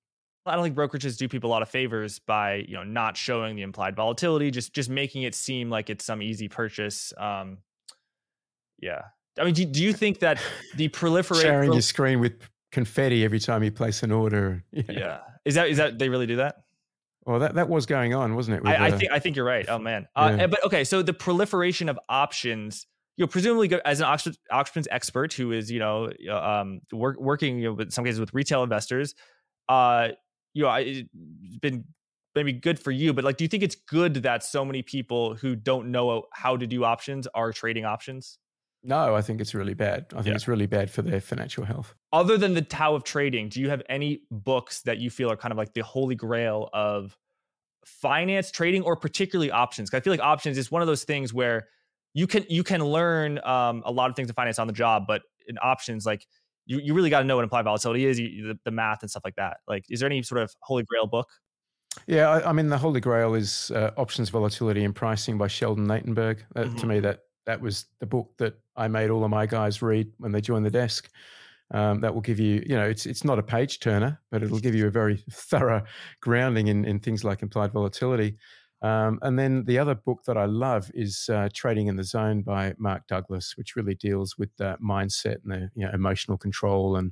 [0.50, 3.56] I don't think brokerages do people a lot of favors by you know not showing
[3.56, 7.14] the implied volatility, just just making it seem like it's some easy purchase.
[7.18, 7.60] Um,
[8.82, 9.02] yeah,
[9.40, 10.40] I mean, do, do you think that
[10.76, 12.34] the proliferation sharing your screen with
[12.72, 14.64] confetti every time you place an order?
[14.72, 14.84] Yeah.
[14.90, 15.20] yeah.
[15.46, 16.58] is that is that they really do that?
[17.26, 18.68] Well, that, that was going on, wasn't it?
[18.68, 19.66] I, I, think I think you're right.
[19.70, 20.48] Oh man, uh, yeah.
[20.48, 20.84] but okay.
[20.84, 22.88] So the proliferation of options,
[23.18, 24.08] you know, presumably as an
[24.52, 28.34] options expert who is you know um, work, working you know, in some cases with
[28.34, 29.14] retail investors,
[29.68, 30.10] uh,
[30.54, 31.08] you know, it's
[31.62, 31.86] been
[32.36, 35.36] maybe good for you, but like, do you think it's good that so many people
[35.36, 38.38] who don't know how to do options are trading options?
[38.82, 40.06] No, I think it's really bad.
[40.12, 40.36] I think yeah.
[40.36, 41.96] it's really bad for their financial health.
[42.14, 45.36] Other than the Tao of Trading, do you have any books that you feel are
[45.36, 47.18] kind of like the holy grail of
[47.86, 49.90] finance, trading, or particularly options?
[49.90, 51.68] Because I feel like options is one of those things where
[52.14, 55.04] you can you can learn um, a lot of things in finance on the job,
[55.08, 56.26] but in options, like
[56.70, 59.10] you, you really got to know what implied volatility is, you, the, the, math and
[59.10, 59.58] stuff like that.
[59.68, 61.28] Like, is there any sort of holy grail book?
[62.06, 65.88] Yeah, I, I mean, the holy grail is uh, Options Volatility and Pricing by Sheldon
[65.88, 66.42] Natenberg.
[66.56, 66.78] Uh, mm-hmm.
[66.78, 70.12] To me, that that was the book that I made all of my guys read
[70.20, 71.10] when they joined the desk.
[71.72, 74.60] Um, that will give you, you know, it's it's not a page turner, but it'll
[74.60, 75.84] give you a very thorough
[76.22, 78.38] grounding in, in things like implied volatility.
[78.82, 82.42] Um, and then the other book that I love is uh, Trading in the Zone
[82.42, 86.96] by Mark Douglas, which really deals with the mindset and the you know, emotional control,
[86.96, 87.12] and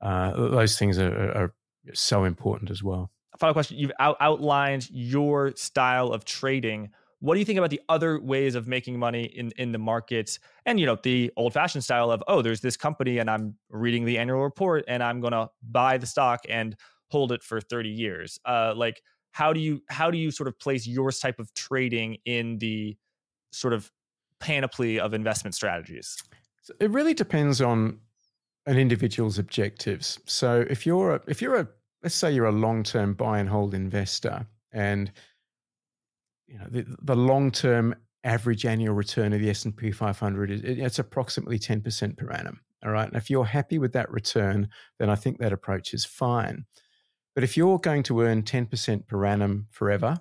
[0.00, 1.54] uh, those things are, are,
[1.94, 3.10] so important as well.
[3.38, 6.90] Final question: You've out- outlined your style of trading.
[7.18, 10.38] What do you think about the other ways of making money in in the markets?
[10.64, 14.04] And you know the old fashioned style of oh there's this company and i'm reading
[14.04, 16.76] the annual report and i'm going to buy the stock and
[17.10, 18.38] hold it for 30 years.
[18.44, 19.02] Uh like
[19.32, 22.96] how do you how do you sort of place your type of trading in the
[23.50, 23.90] sort of
[24.40, 26.16] panoply of investment strategies
[26.80, 27.98] it really depends on
[28.66, 31.68] an individual's objectives so if you're a, if you're a
[32.02, 35.12] let's say you're a long-term buy and hold investor and
[36.52, 41.58] you know, the, the long-term average annual return of the S&P 500 is it's approximately
[41.58, 42.60] 10% per annum.
[42.84, 43.08] All right.
[43.08, 44.68] And if you're happy with that return,
[44.98, 46.64] then I think that approach is fine.
[47.34, 50.20] But if you're going to earn 10% per annum forever,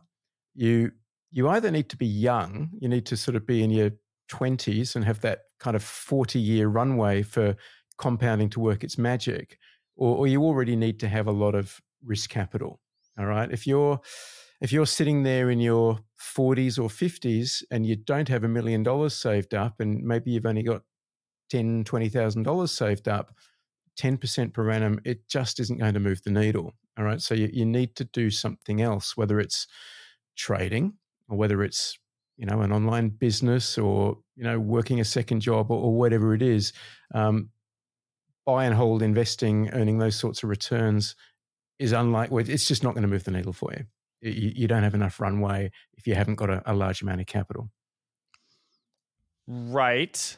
[0.54, 0.92] you
[1.34, 3.92] you either need to be young, you need to sort of be in your
[4.30, 7.56] 20s and have that kind of 40 year runway for
[7.98, 9.58] compounding to work its magic,
[9.96, 12.82] or, or you already need to have a lot of risk capital.
[13.18, 13.52] All right.
[13.52, 14.00] If you're
[14.62, 18.84] if you're sitting there in your 40s or 50s and you don't have a million
[18.84, 20.84] dollars saved up and maybe you've only got
[21.50, 23.34] 10 $20000 saved up
[24.00, 27.22] 10% per annum it just isn't going to move the needle all right?
[27.22, 29.68] So you, you need to do something else whether it's
[30.36, 30.94] trading
[31.30, 31.98] or whether it's
[32.38, 36.34] you know an online business or you know working a second job or, or whatever
[36.34, 36.74] it is
[37.14, 37.50] um,
[38.46, 41.16] buy and hold investing earning those sorts of returns
[41.80, 43.86] is unlike it's just not going to move the needle for you.
[44.22, 47.26] you you, don't have enough runway if you haven't got a, a large amount of
[47.26, 47.72] capital.
[49.48, 50.38] Right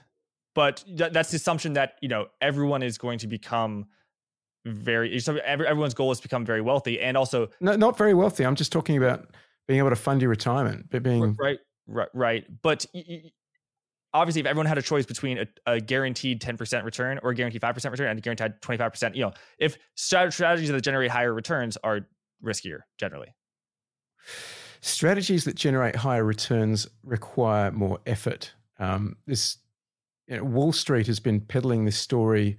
[0.55, 3.85] but that's the assumption that you know everyone is going to become
[4.65, 8.55] very everyone's goal is to become very wealthy and also no, not very wealthy i'm
[8.55, 9.27] just talking about
[9.67, 12.85] being able to fund your retirement but being right right right but
[14.13, 17.61] obviously if everyone had a choice between a, a guaranteed 10% return or a guaranteed
[17.61, 22.07] 5% return and a guaranteed 25% you know if strategies that generate higher returns are
[22.43, 23.33] riskier generally.
[24.81, 28.53] Strategies that generate higher returns require more effort.
[28.79, 29.57] Um, this
[30.27, 32.57] you know, Wall Street has been peddling this story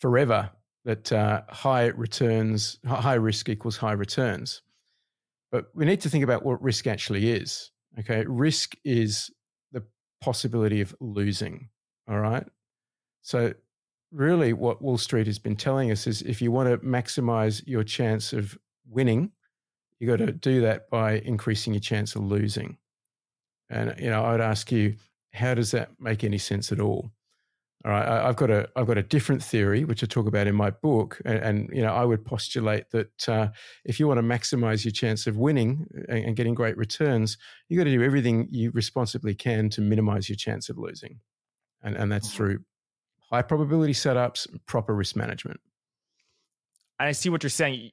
[0.00, 0.50] forever
[0.84, 4.62] that uh, high returns, high risk equals high returns.
[5.50, 7.70] But we need to think about what risk actually is.
[7.98, 9.30] Okay, risk is
[9.72, 9.82] the
[10.20, 11.68] possibility of losing.
[12.08, 12.44] All right.
[13.22, 13.52] So,
[14.12, 17.82] really, what Wall Street has been telling us is if you want to maximize your
[17.82, 18.56] chance of
[18.88, 19.32] winning,
[19.98, 22.78] you got to do that by increasing your chance of losing.
[23.68, 24.96] And you know, I would ask you,
[25.32, 27.10] how does that make any sense at all?
[27.84, 30.48] All right, I, have got a I've got a different theory which I talk about
[30.48, 33.48] in my book, and, and you know I would postulate that uh,
[33.84, 37.78] if you want to maximize your chance of winning and, and getting great returns, you
[37.78, 41.20] got to do everything you responsibly can to minimize your chance of losing,
[41.80, 42.36] and and that's mm-hmm.
[42.36, 42.58] through
[43.30, 45.60] high probability setups, proper risk management.
[46.98, 47.92] And I see what you're saying.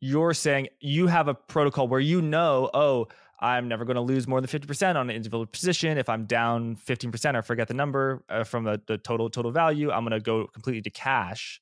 [0.00, 3.08] You're saying you have a protocol where you know, oh,
[3.40, 5.96] I'm never going to lose more than 50% on an individual position.
[5.96, 9.90] If I'm down 15%, I forget the number uh, from the, the total total value,
[9.90, 11.60] I'm going to go completely to cash.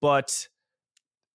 [0.00, 0.48] But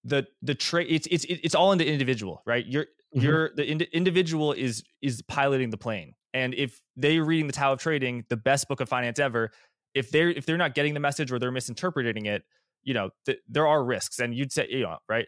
[0.03, 2.65] the the trade it's it's it's all in the individual, right?
[2.65, 3.21] You're mm-hmm.
[3.21, 6.13] you're the ind- individual is is piloting the plane.
[6.33, 9.51] And if they're reading the Tao of Trading, the best book of finance ever,
[9.95, 12.43] if they're if they're not getting the message or they're misinterpreting it,
[12.83, 14.19] you know, th- there are risks.
[14.19, 15.27] And you'd say, you know, right?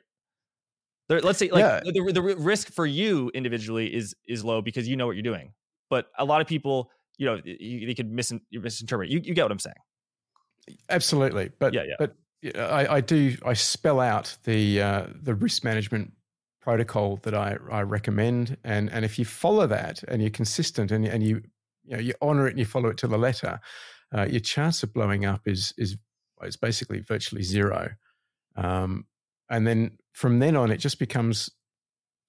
[1.10, 1.82] There, let's say like yeah.
[1.84, 5.54] the, the risk for you individually is is low because you know what you're doing.
[5.90, 9.10] But a lot of people, you know, they could mis- misinterpret.
[9.10, 9.76] You, you get what I'm saying?
[10.88, 11.50] Absolutely.
[11.60, 11.96] But yeah, yeah.
[11.98, 12.16] but
[12.56, 16.14] I, I do I spell out the uh, the risk management
[16.62, 21.06] protocol that I, I recommend, and and if you follow that and you're consistent and
[21.06, 21.42] and you
[21.86, 23.60] you know you honor it and you follow it to the letter,
[24.16, 25.98] uh, your chance of blowing up is is
[26.44, 27.90] is basically virtually zero.
[28.56, 29.06] Um,
[29.50, 31.50] and then from then on, it just becomes,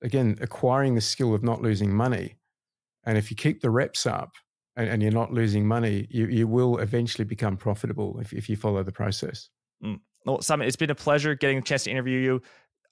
[0.02, 2.36] again, acquiring the skill of not losing money.
[3.04, 4.32] And if you keep the reps up
[4.76, 8.56] and, and you're not losing money, you, you will eventually become profitable if, if you
[8.56, 9.48] follow the process.
[9.84, 10.00] Mm.
[10.26, 12.42] Well, Simon, it's been a pleasure getting a chance to interview you.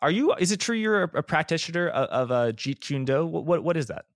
[0.01, 0.33] Are you?
[0.35, 3.27] Is it true you're a, a practitioner of, of uh, Jeet Kune Do?
[3.27, 4.07] What, what, what is that?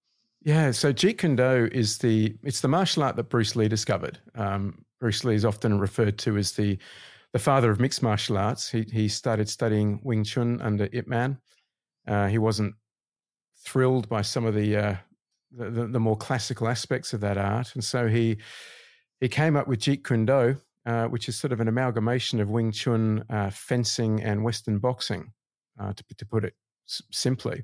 [0.45, 4.19] Yeah, so Jeet Kune Do is the it's the martial art that Bruce Lee discovered.
[4.35, 6.79] Um, Bruce Lee is often referred to as the
[7.33, 8.71] the father of mixed martial arts.
[8.71, 11.39] He, he started studying Wing Chun under Ip Man.
[12.07, 12.75] Uh, he wasn't
[13.65, 14.97] thrilled by some of the, uh,
[15.51, 18.39] the, the, more classical aspects of that art, and so he
[19.21, 22.51] he came up with Jeet Kune Do, uh, which is sort of an amalgamation of
[22.51, 25.33] Wing Chun, uh, fencing, and Western boxing,
[25.79, 26.55] uh, to, to put it
[26.87, 27.63] simply.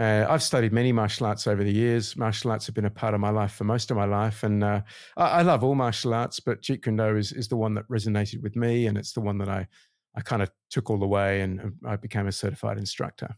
[0.00, 2.16] Uh, I've studied many martial arts over the years.
[2.16, 4.64] Martial arts have been a part of my life for most of my life, and
[4.64, 4.80] uh,
[5.18, 6.40] I, I, love all martial arts.
[6.40, 9.20] But Jeet Kune Do is, is the one that resonated with me, and it's the
[9.20, 9.68] one that I
[10.16, 13.36] I kind of took all the way, and I became a certified instructor.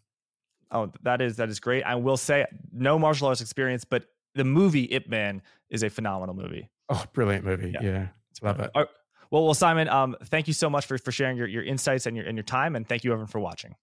[0.70, 1.82] Oh, that is that is great.
[1.82, 4.04] I will say no martial arts experience, but
[4.36, 6.70] the movie Ip Man is a phenomenal movie.
[6.88, 7.72] Oh, brilliant movie!
[7.74, 8.06] Yeah, yeah
[8.40, 8.70] love it.
[8.76, 8.86] Right.
[9.32, 12.16] Well, well, Simon, um, thank you so much for for sharing your your insights and
[12.16, 13.74] your and your time, and thank you everyone for watching.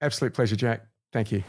[0.00, 0.86] Absolute pleasure, Jack.
[1.12, 1.42] Thank you.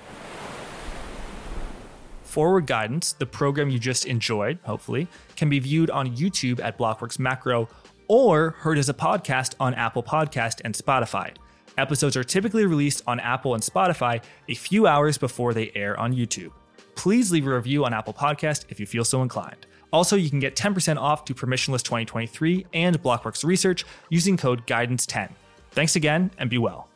[2.31, 7.19] Forward Guidance, the program you just enjoyed, hopefully, can be viewed on YouTube at Blockworks
[7.19, 7.67] Macro
[8.07, 11.35] or heard as a podcast on Apple Podcast and Spotify.
[11.77, 16.13] Episodes are typically released on Apple and Spotify a few hours before they air on
[16.13, 16.53] YouTube.
[16.95, 19.65] Please leave a review on Apple Podcast if you feel so inclined.
[19.91, 25.31] Also, you can get 10% off to Permissionless 2023 and Blockworks Research using code GUIDANCE10.
[25.71, 26.90] Thanks again and be well.